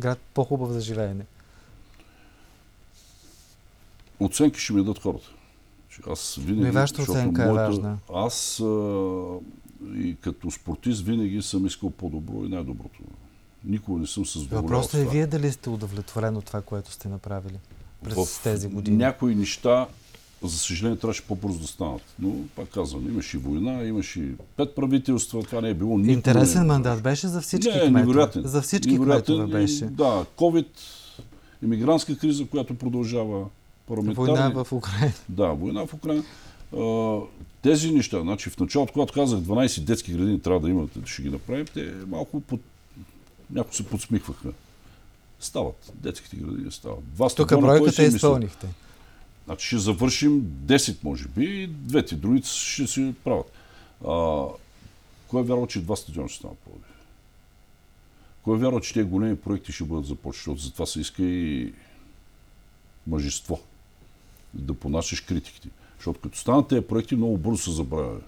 град 0.00 0.18
по-хубав 0.34 0.70
за 0.70 0.80
живеене. 0.80 1.24
Оценки 4.20 4.60
ще 4.60 4.72
ми 4.72 4.78
дадат 4.78 5.02
хората. 5.02 5.26
Аз 6.10 6.38
винаги, 6.40 6.60
Но 6.60 6.68
и 6.68 6.70
вашата 6.70 7.02
оценка 7.02 7.44
е 7.44 7.52
важна. 7.52 7.98
Аз 8.14 8.60
а, 8.60 8.64
и 9.96 10.16
като 10.20 10.50
спортист 10.50 11.04
винаги 11.04 11.42
съм 11.42 11.66
искал 11.66 11.90
по-добро 11.90 12.44
и 12.44 12.48
най-доброто. 12.48 13.00
Никога 13.64 14.00
не 14.00 14.06
съм 14.06 14.26
се 14.26 14.38
задоволял 14.38 14.62
с 14.62 14.62
Въпросът 14.62 15.00
е 15.00 15.04
вие 15.04 15.26
дали 15.26 15.52
сте 15.52 15.70
удовлетворен 15.70 16.36
от 16.36 16.44
това, 16.44 16.62
което 16.62 16.92
сте 16.92 17.08
направили 17.08 17.58
през 18.04 18.14
в 18.14 18.42
тези 18.42 18.68
години. 18.68 18.96
някои 18.96 19.34
неща, 19.34 19.86
за 20.42 20.58
съжаление, 20.58 20.98
трябваше 20.98 21.22
по-бързо 21.22 21.58
да 21.58 21.66
станат. 21.66 22.02
Но, 22.18 22.34
пак 22.56 22.68
казвам, 22.68 23.08
имаше 23.08 23.38
война, 23.38 23.84
имаше 23.84 24.34
пет 24.56 24.74
правителства, 24.74 25.42
това 25.42 25.60
не 25.60 25.68
е 25.68 25.74
било 25.74 25.98
никога. 25.98 26.12
Интересен 26.12 26.60
не 26.60 26.64
е 26.66 26.68
мандат 26.68 27.02
беше 27.02 27.28
за 27.28 27.40
всички 27.40 27.68
не, 27.68 27.80
кметове. 27.80 28.00
невероятен. 28.00 28.42
За 28.44 28.62
всички 28.62 28.92
Невероятен 28.92 29.36
кметове 29.36 29.58
и, 29.58 29.62
беше. 29.62 29.84
Да, 29.84 30.24
COVID, 30.36 30.66
иммигрантска 31.62 32.18
криза, 32.18 32.46
която 32.46 32.74
продължава, 32.74 33.46
парламентарни... 33.86 34.26
Война 34.26 34.64
в 34.64 34.72
Украина. 34.72 35.12
Да, 35.28 35.46
война 35.46 35.86
в 35.86 35.94
Украина. 35.94 36.22
А, 36.76 37.18
тези 37.62 37.90
неща, 37.90 38.20
значи 38.20 38.50
в 38.50 38.58
началото, 38.58 38.92
когато 38.92 39.12
казах 39.12 39.40
12 39.40 39.80
детски 39.80 40.12
градини 40.12 40.40
трябва 40.40 40.60
да 40.60 40.70
имате, 40.70 41.00
ще 41.04 41.22
ги 41.22 41.30
направим, 41.30 41.66
те 41.74 41.92
малко 42.06 42.40
под... 42.40 42.60
някои 43.50 43.74
се 43.74 43.86
подсмихваха. 43.86 44.48
Стават. 45.40 45.92
Детските 45.94 46.36
градини 46.36 46.72
стават. 46.72 47.14
Два 47.14 47.28
Тук 47.28 47.60
бройката 47.60 48.02
е 48.02 48.06
изпълнихте. 48.06 48.66
Значи 49.44 49.66
ще 49.66 49.78
завършим 49.78 50.42
10, 50.42 51.04
може 51.04 51.28
би, 51.28 51.44
и 51.44 51.66
двете 51.66 52.14
други 52.14 52.42
ще 52.44 52.86
си 52.86 53.14
правят. 53.24 53.52
А, 54.08 54.44
кой 55.28 55.40
е 55.40 55.44
вярвал, 55.44 55.66
че 55.66 55.80
два 55.80 55.96
стадиона 55.96 56.28
ще 56.28 56.38
станат 56.38 56.58
Пловдив? 56.58 56.86
Кой 58.42 58.56
е 58.56 58.60
вярвал, 58.60 58.80
че 58.80 58.94
тези 58.94 59.08
големи 59.08 59.36
проекти 59.36 59.72
ще 59.72 59.84
бъдат 59.84 60.06
започнати? 60.06 60.40
Защото 60.40 60.62
за 60.62 60.72
това 60.72 60.86
се 60.86 61.00
иска 61.00 61.22
и 61.22 61.72
мъжество. 63.06 63.60
Да 64.54 64.74
понасяш 64.74 65.20
критиките. 65.20 65.68
Защото 65.98 66.20
като 66.20 66.38
станат 66.38 66.68
тези 66.68 66.86
проекти, 66.86 67.16
много 67.16 67.38
бързо 67.38 67.56
се 67.56 67.70
забравя. 67.70 68.20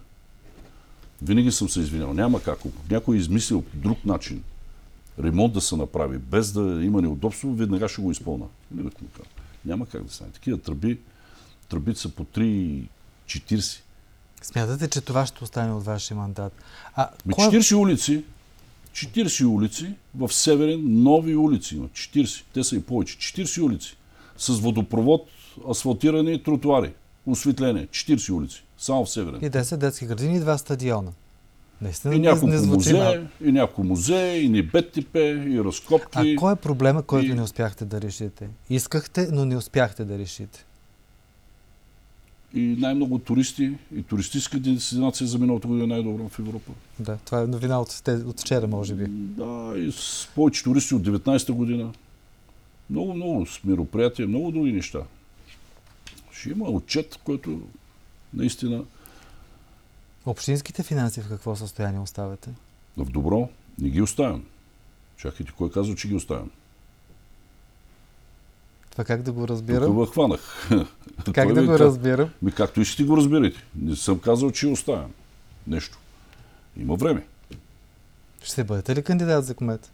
Винаги 1.22 1.52
съм 1.52 1.68
се 1.68 1.80
извинял. 1.80 2.14
Няма 2.14 2.42
как. 2.42 2.58
Ако 2.58 2.68
някой 2.90 3.16
е 3.16 3.18
измислил 3.18 3.62
по 3.62 3.76
друг 3.76 4.04
начин 4.04 4.42
ремонт 5.22 5.52
да 5.52 5.60
се 5.60 5.76
направи, 5.76 6.18
без 6.18 6.52
да 6.52 6.84
има 6.84 7.02
неудобство, 7.02 7.54
веднага 7.54 7.88
ще 7.88 8.02
го 8.02 8.10
изпълна. 8.10 8.46
Кажа. 8.76 9.28
Няма 9.64 9.86
как 9.86 10.04
да 10.04 10.12
стане. 10.12 10.30
Такива 10.30 10.58
тръби, 10.58 10.98
тръбите 11.68 12.00
са 12.00 12.08
по 12.08 12.24
3,40. 12.24 13.80
Смятате, 14.42 14.88
че 14.88 15.00
това 15.00 15.26
ще 15.26 15.44
остане 15.44 15.72
от 15.72 15.84
вашия 15.84 16.16
мандат. 16.16 16.52
А 16.94 17.08
Ми 17.26 17.32
кой... 17.32 17.44
е 17.44 17.48
40 17.48 17.76
улици, 17.76 18.24
40 18.92 19.46
улици 19.46 19.94
в 20.14 20.32
Северен, 20.32 21.02
нови 21.02 21.36
улици 21.36 21.76
има. 21.76 21.88
40. 21.88 22.44
Те 22.54 22.64
са 22.64 22.76
и 22.76 22.82
повече. 22.82 23.18
40 23.18 23.62
улици. 23.62 23.96
С 24.38 24.48
водопровод, 24.58 25.28
асфалтирани 25.71 26.42
тротуари, 26.42 26.92
осветление. 27.27 27.87
40 27.87 28.31
улици. 28.33 28.64
Само 28.79 29.05
в 29.05 29.11
Северен. 29.11 29.40
И 29.42 29.51
10 29.51 29.77
детски 29.77 30.07
градини 30.07 30.37
и 30.37 30.40
два 30.40 30.59
стадиона. 30.59 31.12
Наистина 31.81 32.14
И 32.14 32.19
няколко 32.19 32.47
не 32.47 32.59
звучи 32.59 32.75
музея, 32.75 33.29
и 33.45 33.53
няколко 33.53 33.85
музея, 33.85 34.42
и 34.42 34.49
ни 34.49 34.62
БТП, 34.62 35.19
и 35.49 35.61
разкопки. 35.64 36.35
А 36.35 36.37
кой 36.37 36.53
е 36.53 36.57
проблема, 36.57 37.03
който 37.03 37.27
И- 37.27 37.35
не 37.35 37.42
успяхте 37.42 37.85
да 37.85 38.01
решите? 38.01 38.49
Искахте, 38.71 39.29
но 39.33 39.45
не 39.45 39.57
успяхте 39.57 40.05
да 40.05 40.19
решите. 40.19 40.64
И 42.55 42.61
най-много 42.79 43.19
туристи, 43.19 43.73
и 43.97 44.03
туристическа 44.03 44.59
дестинация 44.59 45.27
за 45.27 45.38
миналата 45.38 45.69
година 45.69 45.85
е 45.85 45.87
най-добра 45.87 46.29
в 46.29 46.38
Европа. 46.38 46.73
Да, 46.99 47.16
това 47.25 47.42
е 47.42 47.47
новина 47.47 47.81
от, 47.81 48.03
от 48.09 48.40
вчера, 48.40 48.66
може 48.66 48.95
би. 48.95 49.05
Да, 49.09 49.75
и 49.77 49.92
с 49.92 50.29
повече 50.35 50.62
туристи 50.64 50.95
от 50.95 51.03
19-та 51.03 51.53
година. 51.53 51.92
Много, 52.90 53.14
много 53.14 53.47
с 53.47 53.64
мероприятия, 53.64 54.29
много 54.29 54.51
други 54.51 54.73
неща. 54.73 54.99
Ще 56.46 56.52
има 56.52 56.64
отчет, 56.68 57.18
който 57.24 57.61
наистина 58.35 58.85
Общинските 60.26 60.82
финанси 60.82 61.20
в 61.20 61.28
какво 61.28 61.56
състояние 61.56 62.00
оставяте? 62.00 62.50
в 62.96 63.04
добро 63.04 63.48
не 63.78 63.88
ги 63.88 64.02
оставям. 64.02 64.44
Чакайте, 65.16 65.52
кой 65.52 65.70
казва, 65.70 65.96
че 65.96 66.09
ги 66.09 66.14
оставям? 66.14 66.50
Това 68.90 69.04
как 69.04 69.22
да 69.22 69.32
го 69.32 69.40
Тук 69.40 69.50
разбирам? 69.50 70.00
ви 70.00 70.06
хванах. 70.06 70.70
Как 71.35 71.52
да 71.52 71.66
го 71.66 71.78
разбирам? 71.78 72.30
Ми 72.42 72.52
както 72.52 72.80
искате 72.80 73.04
го 73.04 73.16
разбирайте. 73.16 73.64
Не 73.76 73.96
съм 73.96 74.18
казал, 74.18 74.50
че 74.50 74.66
оставям 74.66 75.12
нещо. 75.66 75.98
Има 76.76 76.94
време. 76.96 77.26
Ще 78.42 78.64
бъдете 78.64 78.96
ли 78.96 79.02
кандидат 79.02 79.44
за 79.44 79.54
кмет? 79.54 79.90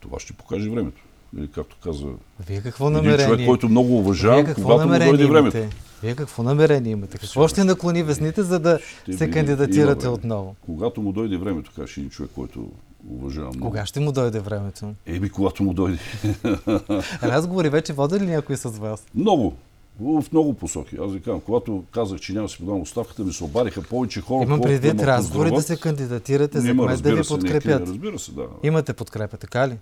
Това 0.00 0.20
ще 0.20 0.32
покаже 0.32 0.70
времето. 0.70 1.02
Или 1.38 1.48
както 1.48 1.76
каза 1.84 2.06
Вие 2.46 2.60
какво 2.60 2.86
един 2.86 2.96
намерение? 2.96 3.26
човек, 3.26 3.46
който 3.46 3.68
много 3.68 4.14
какво 4.44 4.62
когато 4.62 4.88
му 4.88 4.98
дойде 4.98 5.26
времето. 5.26 5.58
Вие 6.02 6.14
какво 6.14 6.42
намерение 6.42 6.92
имате? 6.92 7.18
Какво 7.18 7.48
ще 7.48 7.64
наклони 7.64 8.02
везните, 8.02 8.42
за 8.42 8.58
да 8.58 8.78
Ще 9.02 9.12
се 9.12 9.30
кандидатирате 9.30 10.08
отново? 10.08 10.56
Когато 10.66 11.02
му 11.02 11.12
дойде 11.12 11.36
времето, 11.36 11.72
каже 11.76 12.00
един 12.00 12.10
човек, 12.10 12.30
който 12.34 12.70
уважавам. 13.10 13.48
много. 13.56 13.70
Кога 13.70 13.86
ще 13.86 14.00
му 14.00 14.12
дойде 14.12 14.40
времето? 14.40 14.94
Еми, 15.06 15.30
когато 15.30 15.62
му 15.62 15.74
дойде. 15.74 15.98
Разговори 17.22 17.68
вече 17.68 17.92
води 17.92 18.20
ли 18.20 18.26
някой 18.26 18.56
с 18.56 18.68
вас? 18.68 19.06
Много. 19.14 19.54
В 20.00 20.24
много 20.32 20.54
посоки. 20.54 20.96
Аз 21.06 21.12
ви 21.12 21.22
казвам, 21.22 21.40
когато 21.40 21.84
казах, 21.92 22.20
че 22.20 22.32
няма 22.32 22.46
да 22.46 22.48
си 22.48 22.58
подам 22.58 22.80
оставката, 22.80 23.24
ми 23.24 23.32
се 23.32 23.44
обадиха 23.44 23.82
повече 23.82 24.20
хора. 24.20 24.44
Имам 24.44 24.60
предвид 24.60 25.02
разговори 25.02 25.50
да 25.50 25.62
се 25.62 25.76
кандидатирате 25.76 26.60
за 26.60 26.72
кмет 26.72 27.02
да 27.02 27.14
ви 27.14 27.22
подкрепят. 27.28 27.88
Разбира 27.88 28.18
се, 28.18 28.32
да. 28.32 28.46
Имате 28.62 28.92
подкрепа, 28.92 29.36
така 29.36 29.68
ли? 29.68 29.78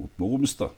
От 0.00 0.10
много 0.18 0.38
места. 0.38 0.68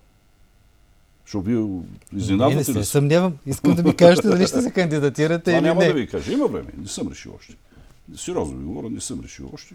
Защото 1.30 1.42
вие 1.42 1.56
Не, 1.56 1.82
не 2.12 2.20
изненадвате 2.22 2.64
се 2.64 2.72
се? 2.72 2.84
съмнявам. 2.84 3.38
Искам 3.46 3.74
да 3.74 3.82
ми 3.82 3.96
кажете 3.96 4.28
дали 4.28 4.46
ще 4.46 4.62
се 4.62 4.70
кандидатирате 4.70 5.52
или 5.52 5.60
няма 5.60 5.80
не. 5.80 5.86
да 5.86 5.94
ви 5.94 6.06
кажа. 6.08 6.32
Има 6.32 6.46
време. 6.46 6.68
Не 6.78 6.88
съм 6.88 7.08
решил 7.08 7.34
още. 7.34 7.56
Сериозно 8.16 8.58
ви 8.58 8.64
говоря, 8.64 8.90
не 8.90 9.00
съм 9.00 9.20
решил 9.20 9.50
още. 9.54 9.74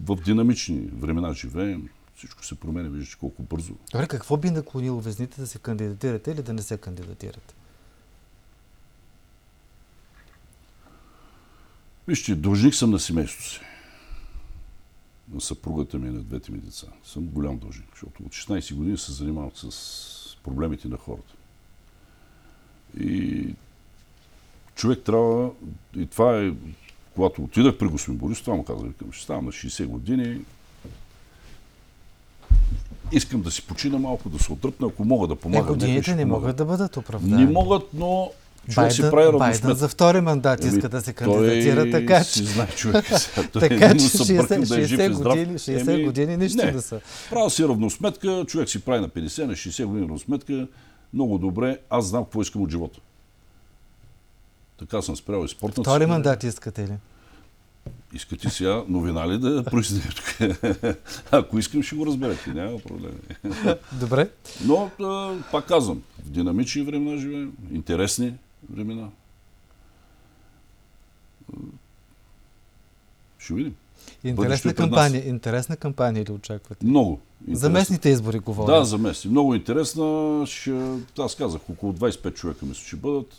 В 0.00 0.16
динамични 0.16 0.80
времена 0.98 1.32
живеем. 1.32 1.88
Всичко 2.16 2.44
се 2.44 2.54
променя, 2.54 2.88
виждате 2.88 3.16
колко 3.20 3.42
бързо. 3.42 3.72
Добре, 3.92 4.06
какво 4.06 4.36
би 4.36 4.50
наклонило 4.50 5.00
везните 5.00 5.40
да 5.40 5.46
се 5.46 5.58
кандидатирате 5.58 6.30
или 6.30 6.42
да 6.42 6.52
не 6.52 6.62
се 6.62 6.76
кандидатирате? 6.76 7.54
Вижте, 12.08 12.34
дължник 12.34 12.74
съм 12.74 12.90
на 12.90 12.98
семейството 12.98 13.48
си. 13.50 13.60
На 15.32 15.40
съпругата 15.40 15.98
ми 15.98 16.08
и 16.08 16.12
на 16.12 16.20
двете 16.20 16.52
ми 16.52 16.58
деца. 16.58 16.86
Съм 17.04 17.24
голям 17.24 17.58
дължник, 17.58 17.88
защото 17.90 18.22
от 18.22 18.32
16 18.32 18.74
години 18.74 18.98
се 18.98 19.12
занимавам 19.12 19.50
с 19.54 19.70
проблемите 20.44 20.88
на 20.88 20.96
хората. 20.96 21.34
И 23.00 23.46
човек 24.74 24.98
трябва, 25.00 25.50
и 25.96 26.06
това 26.06 26.38
е, 26.38 26.52
когато 27.14 27.42
отидах 27.42 27.78
при 27.78 27.86
господин 27.86 28.18
Борис, 28.18 28.40
това 28.40 28.56
му 28.56 28.64
казах, 28.64 28.82
викам, 28.82 29.12
ще 29.12 29.24
ставам 29.24 29.44
на 29.44 29.52
60 29.52 29.86
години, 29.86 30.40
искам 33.12 33.42
да 33.42 33.50
си 33.50 33.62
почина 33.62 33.98
малко, 33.98 34.28
да 34.28 34.38
се 34.38 34.52
отръпна, 34.52 34.86
ако 34.86 35.04
мога 35.04 35.26
да 35.26 35.32
Е, 35.32 35.36
помагам. 35.36 35.60
някой 35.60 35.76
годините 35.76 36.02
ще 36.02 36.14
не 36.14 36.22
помага. 36.22 36.40
могат 36.40 36.56
да 36.56 36.64
бъдат 36.64 36.96
оправдани. 36.96 37.44
Не 37.44 37.52
могат, 37.52 37.94
но 37.94 38.30
човек 38.70 38.92
си 38.92 39.00
Байден, 39.02 39.10
прави 39.10 39.24
Байден 39.26 39.40
равносметка. 39.40 39.74
за 39.74 39.88
втори 39.88 40.20
мандат 40.20 40.64
иска 40.64 40.88
да 40.88 41.00
се 41.00 41.12
кандидатира, 41.12 41.90
така 41.90 42.24
си 42.24 42.38
че, 42.38 42.44
знае 42.44 42.66
човек 42.66 43.04
така 43.52 43.88
че 43.88 43.94
му 43.94 44.24
се 44.24 44.36
бъркам 44.36 44.62
60, 44.62 44.68
да 44.68 44.80
е 44.80 44.84
жив 44.84 45.00
60 45.00 45.10
и 45.10 45.14
здрав. 45.14 45.34
години, 45.34 45.58
60 45.58 45.92
Еми, 45.92 46.04
години 46.04 46.36
нищо 46.36 46.64
не. 46.66 46.72
да 46.72 46.82
са. 46.82 47.00
Правя 47.30 47.50
си 47.50 47.64
равносметка, 47.64 48.44
човек 48.48 48.68
си 48.68 48.80
прави 48.80 49.00
на 49.00 49.08
50, 49.08 49.44
на 49.44 49.52
60 49.52 49.84
години 49.84 50.02
равносметка. 50.02 50.66
Много 51.14 51.38
добре, 51.38 51.78
аз 51.90 52.06
знам 52.06 52.24
какво 52.24 52.42
искам 52.42 52.62
от 52.62 52.70
живота. 52.70 53.00
Така 54.78 55.02
съм 55.02 55.16
спрял 55.16 55.44
и 55.44 55.48
спортната 55.48 55.90
Втори 55.90 56.04
си. 56.04 56.08
мандат 56.08 56.42
искате 56.42 56.82
ли? 56.82 56.92
Искате 58.14 58.50
сега 58.50 58.82
новина 58.88 59.28
ли 59.28 59.38
да 59.38 59.64
произнея 59.64 60.08
тук? 60.16 60.54
Ако 61.30 61.58
искам, 61.58 61.82
ще 61.82 61.96
го 61.96 62.06
разберете. 62.06 62.50
Няма 62.50 62.78
проблеми. 62.78 63.14
Добре. 63.92 64.28
Но, 64.64 64.90
пак 65.52 65.66
казвам, 65.66 66.02
в 66.26 66.30
динамични 66.30 66.82
времена 66.82 67.16
живеем, 67.20 67.52
интересни 67.72 68.34
времена. 68.70 69.08
Ще 73.38 73.54
видим. 73.54 73.74
Интересна 74.24 74.70
е 74.70 74.74
кампания, 74.74 75.28
интересна 75.28 75.76
кампания 75.76 76.24
ли 76.24 76.32
очаквате? 76.32 76.86
Много. 76.86 77.20
За 77.40 77.50
интересна. 77.50 77.70
местните 77.70 78.08
избори 78.08 78.38
говоря. 78.38 78.78
Да, 78.78 78.84
за 78.84 78.98
местни. 78.98 79.30
Много 79.30 79.54
интересна. 79.54 80.44
Ще... 80.46 80.98
Аз 81.18 81.34
казах, 81.34 81.70
около 81.70 81.92
25 81.92 82.34
човека 82.34 82.66
мисля, 82.66 82.84
че 82.88 82.96
бъдат. 82.96 83.34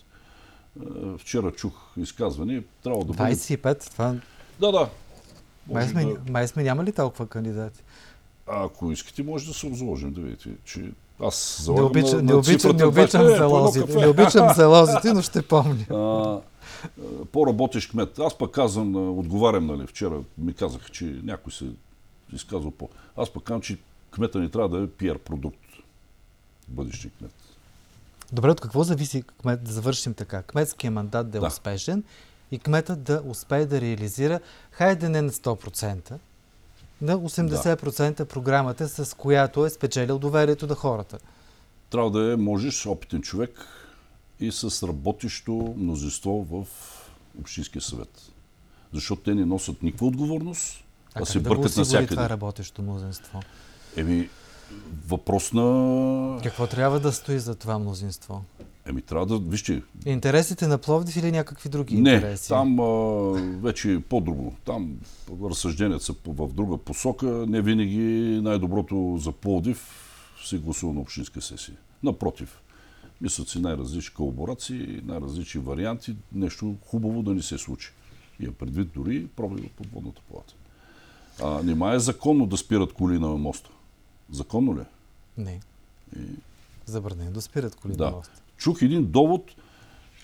Е, 0.79 1.17
Вчера 1.17 1.51
чух 1.51 1.73
изказване. 1.97 2.63
Трябва 2.83 3.05
да 3.05 3.13
бъде... 3.13 3.35
25, 3.35 3.91
това... 3.91 4.15
Да, 4.59 4.71
да. 4.71 4.89
Май 5.71 5.87
сме, 5.87 6.05
да... 6.05 6.31
май 6.31 6.47
сме 6.47 6.63
нямали 6.63 6.91
толкова 6.91 7.27
кандидати. 7.27 7.83
А, 8.47 8.65
ако 8.65 8.91
искате, 8.91 9.23
може 9.23 9.47
да 9.47 9.53
се 9.53 9.65
обзложим, 9.67 10.13
да 10.13 10.21
видите, 10.21 10.49
че 10.65 10.91
аз 11.23 11.57
Не, 11.59 11.63
залагам 11.65 11.85
обича, 11.85 12.15
на, 12.15 12.21
не 12.21 12.33
обичам, 12.33 12.59
цифрата 12.59 12.77
не 12.77 12.85
обичам 12.85 13.21
20. 13.21 13.33
Е, 13.33 13.37
залозите. 13.37 13.95
Не 13.95 14.07
обичам 14.07 14.53
залозите, 14.55 15.13
но 15.13 15.21
ще 15.21 15.41
помня. 15.41 15.85
А, 15.89 16.39
по-работещ 17.31 17.91
кмет. 17.91 18.19
Аз 18.19 18.37
пък 18.37 18.51
казвам, 18.51 19.17
отговарям, 19.19 19.65
нали, 19.65 19.87
вчера 19.87 20.21
ми 20.37 20.53
казаха, 20.53 20.89
че 20.89 21.05
някой 21.23 21.53
се 21.53 21.65
изказва 22.33 22.71
по... 22.71 22.89
Аз 23.17 23.29
пък 23.29 23.43
казвам, 23.43 23.61
че 23.61 23.77
кмета 24.11 24.39
ни 24.39 24.51
трябва 24.51 24.69
да 24.77 24.83
е 24.83 24.87
пиар 24.87 25.17
продукт. 25.17 25.57
Бъдещи 26.67 27.09
кмет. 27.17 27.31
Добре, 28.31 28.51
от 28.51 28.61
какво 28.61 28.83
зависи 28.83 29.23
кмет, 29.41 29.63
да 29.63 29.71
завършим 29.71 30.13
така? 30.13 30.41
Кметския 30.41 30.91
мандат 30.91 31.29
да 31.29 31.37
е 31.37 31.41
Да. 31.41 31.47
успешен 31.47 32.03
и 32.51 32.59
кметът 32.59 33.03
да 33.03 33.21
успее 33.25 33.65
да 33.65 33.81
реализира, 33.81 34.39
хайде 34.71 35.09
не 35.09 35.21
на 35.21 35.31
100%, 35.31 36.13
на 37.01 37.19
80% 37.19 38.25
програмата, 38.25 38.89
с 38.89 39.17
която 39.17 39.65
е 39.65 39.69
спечелил 39.69 40.19
доверието 40.19 40.67
на 40.67 40.75
хората. 40.75 41.17
Трябва 41.89 42.11
да 42.11 42.33
е, 42.33 42.35
можеш, 42.35 42.85
опитен 42.85 43.21
човек 43.21 43.67
и 44.39 44.51
с 44.51 44.87
работещо 44.87 45.73
мнозинство 45.77 46.47
в 46.51 46.67
Общинския 47.39 47.81
съвет. 47.81 48.21
Защото 48.93 49.21
те 49.21 49.35
не 49.35 49.45
носят 49.45 49.83
никаква 49.83 50.07
отговорност, 50.07 50.83
А 51.15 51.21
а, 51.21 51.25
се 51.25 51.39
да 51.39 51.49
бъркат 51.49 51.65
осигури 51.65 51.79
навсякъде. 51.79 52.07
това 52.07 52.29
работещо 52.29 52.81
мнозинство? 52.81 53.41
Еми, 53.97 54.29
въпрос 55.07 55.53
на... 55.53 56.39
Какво 56.43 56.67
трябва 56.67 56.99
да 56.99 57.11
стои 57.11 57.39
за 57.39 57.55
това 57.55 57.79
мнозинство? 57.79 58.43
Еми, 58.85 59.01
трябва 59.01 59.25
да... 59.25 59.49
Вижте, 59.49 59.81
Интересите 60.05 60.67
на 60.67 60.77
Пловдив 60.77 61.15
или 61.15 61.31
някакви 61.31 61.69
други 61.69 62.01
не, 62.01 62.13
интереси? 62.13 62.49
там 62.49 62.79
а, 62.79 62.83
вече 63.61 63.93
е 63.93 63.99
по-друго. 63.99 64.55
Там 64.65 64.97
разсъжденията 65.43 66.03
са 66.03 66.15
в 66.27 66.53
друга 66.53 66.77
посока. 66.77 67.25
Не 67.25 67.61
винаги 67.61 68.39
най-доброто 68.43 69.17
за 69.21 69.31
Пловдив 69.31 69.89
се 70.45 70.57
гласува 70.57 70.93
на 70.93 70.99
общинска 70.99 71.41
сесия. 71.41 71.77
Напротив, 72.03 72.61
мислят 73.21 73.49
си 73.49 73.59
най-различни 73.59 74.13
колаборации, 74.15 75.01
най-различни 75.05 75.61
варианти, 75.61 76.15
нещо 76.33 76.75
хубаво 76.85 77.23
да 77.23 77.33
не 77.33 77.41
се 77.41 77.57
случи. 77.57 77.91
И 78.39 78.51
предвид 78.51 78.89
дори 78.95 79.27
в 79.37 79.69
подводната 79.75 80.21
палата. 80.31 80.53
А, 81.41 81.63
нема 81.63 81.93
е 81.93 81.99
законно 81.99 82.45
да 82.45 82.57
спират 82.57 82.93
коли 82.93 83.19
на 83.19 83.27
моста. 83.27 83.69
Законно 84.31 84.77
ли? 84.77 84.81
е? 84.81 84.85
Не. 85.41 85.59
Забранено 86.85 87.31
да 87.31 87.41
спират 87.41 87.75
коли 87.75 87.95
Да. 87.95 88.05
на 88.05 88.11
моста. 88.11 88.42
Чух 88.63 88.81
един 88.81 89.05
довод, 89.05 89.51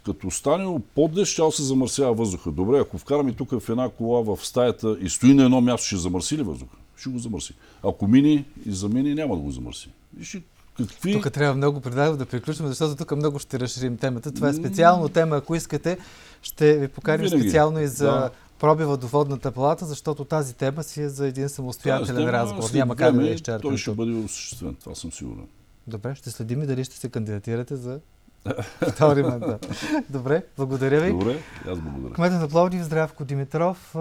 като 0.05 0.31
стане 0.31 0.79
по-днес, 0.95 1.27
ще 1.27 1.51
се 1.51 1.63
замърсява 1.63 2.13
въздуха. 2.13 2.51
Добре, 2.51 2.79
ако 2.79 2.97
вкараме 2.97 3.33
тук 3.33 3.59
в 3.59 3.69
една 3.69 3.89
кола 3.89 4.21
в 4.21 4.45
стаята 4.45 4.97
и 5.01 5.09
стои 5.09 5.33
на 5.33 5.43
едно 5.43 5.61
място, 5.61 5.87
ще 5.87 5.97
замърси 5.97 6.37
ли 6.37 6.43
въздуха? 6.43 6.77
Ще 6.97 7.09
го 7.09 7.19
замърси. 7.19 7.53
Ако 7.83 8.07
мини 8.07 8.45
и 8.65 8.71
замини, 8.71 9.13
няма 9.15 9.35
да 9.35 9.41
го 9.41 9.51
замърси. 9.51 9.89
Вижте, 10.17 10.41
какви... 10.77 11.13
Тук 11.13 11.31
трябва 11.31 11.55
много 11.55 11.81
предлагам 11.81 12.17
да 12.17 12.25
приключим, 12.25 12.67
защото 12.67 12.95
тук 12.95 13.15
много 13.15 13.39
ще 13.39 13.59
разширим 13.59 13.97
темата. 13.97 14.31
Това 14.31 14.49
е 14.49 14.53
специално 14.53 15.09
тема. 15.09 15.35
Ако 15.35 15.55
искате, 15.55 15.97
ще 16.41 16.77
ви 16.77 16.87
поканим 16.87 17.25
Винаги. 17.25 17.43
специално 17.43 17.79
и 17.79 17.87
за 17.87 18.05
Да. 18.05 18.29
пробива 18.59 18.97
до 18.97 19.07
водната 19.07 19.51
палата, 19.51 19.85
защото 19.85 20.25
тази 20.25 20.53
тема 20.55 20.83
си 20.83 21.01
е 21.01 21.09
за 21.09 21.27
един 21.27 21.49
самостоятелен 21.49 22.15
тема 22.15 22.31
разговор. 22.31 22.69
Няма 22.73 22.95
как 22.95 23.15
да 23.15 23.27
я 23.27 23.33
изчерпим. 23.33 23.69
Той 23.69 23.77
ще 23.77 23.91
бъде 23.91 24.11
осъществен, 24.11 24.75
това 24.75 24.95
съм 24.95 25.11
сигурен. 25.11 25.47
Добре, 25.87 26.15
ще 26.15 26.31
следим 26.31 26.63
и 26.63 26.65
дали 26.65 26.83
ще 26.83 26.95
се 26.95 27.09
кандидатирате 27.09 27.75
за 27.75 27.99
втори 28.91 29.23
мандат. 29.23 29.67
Добре, 30.09 30.43
благодаря 30.57 31.01
ви. 31.01 31.11
Добре, 31.11 31.39
аз 31.67 31.79
благодаря. 31.79 32.13
Кмета 32.13 32.35
на 32.35 32.47
Пловдив 32.47 32.83
Здравко 32.83 33.25
Димитров, 33.25 33.95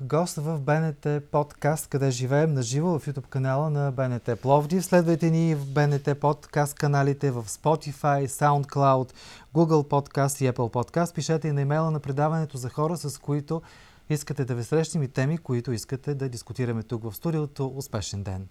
гост 0.00 0.36
в 0.36 0.60
БНТ 0.60 1.24
подкаст, 1.30 1.86
къде 1.86 2.10
живеем 2.10 2.54
на 2.54 2.62
живо 2.62 2.98
в 2.98 3.06
YouTube 3.06 3.28
канала 3.28 3.70
на 3.70 3.92
БНТ 3.92 4.40
Пловдив. 4.42 4.84
Следвайте 4.84 5.30
ни 5.30 5.54
в 5.54 5.66
БНТ 5.66 6.20
подкаст 6.20 6.74
каналите 6.74 7.30
в 7.30 7.44
Spotify, 7.44 8.26
SoundCloud, 8.26 9.12
Google 9.54 9.88
Podcast 9.88 10.44
и 10.44 10.52
Apple 10.52 10.72
Podcast. 10.72 11.14
Пишете 11.14 11.48
и 11.48 11.52
на 11.52 11.60
имейла 11.60 11.90
на 11.90 12.00
предаването 12.00 12.56
за 12.56 12.68
хора, 12.68 12.96
с 12.96 13.18
които 13.18 13.62
искате 14.10 14.44
да 14.44 14.54
ви 14.54 14.64
срещнем 14.64 15.02
и 15.02 15.08
теми, 15.08 15.38
които 15.38 15.72
искате 15.72 16.14
да 16.14 16.28
дискутираме 16.28 16.82
тук 16.82 17.02
в 17.02 17.16
студиото. 17.16 17.72
Успешен 17.76 18.22
ден! 18.22 18.48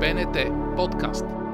БНТ 0.00 0.36
подкаст. 0.76 1.45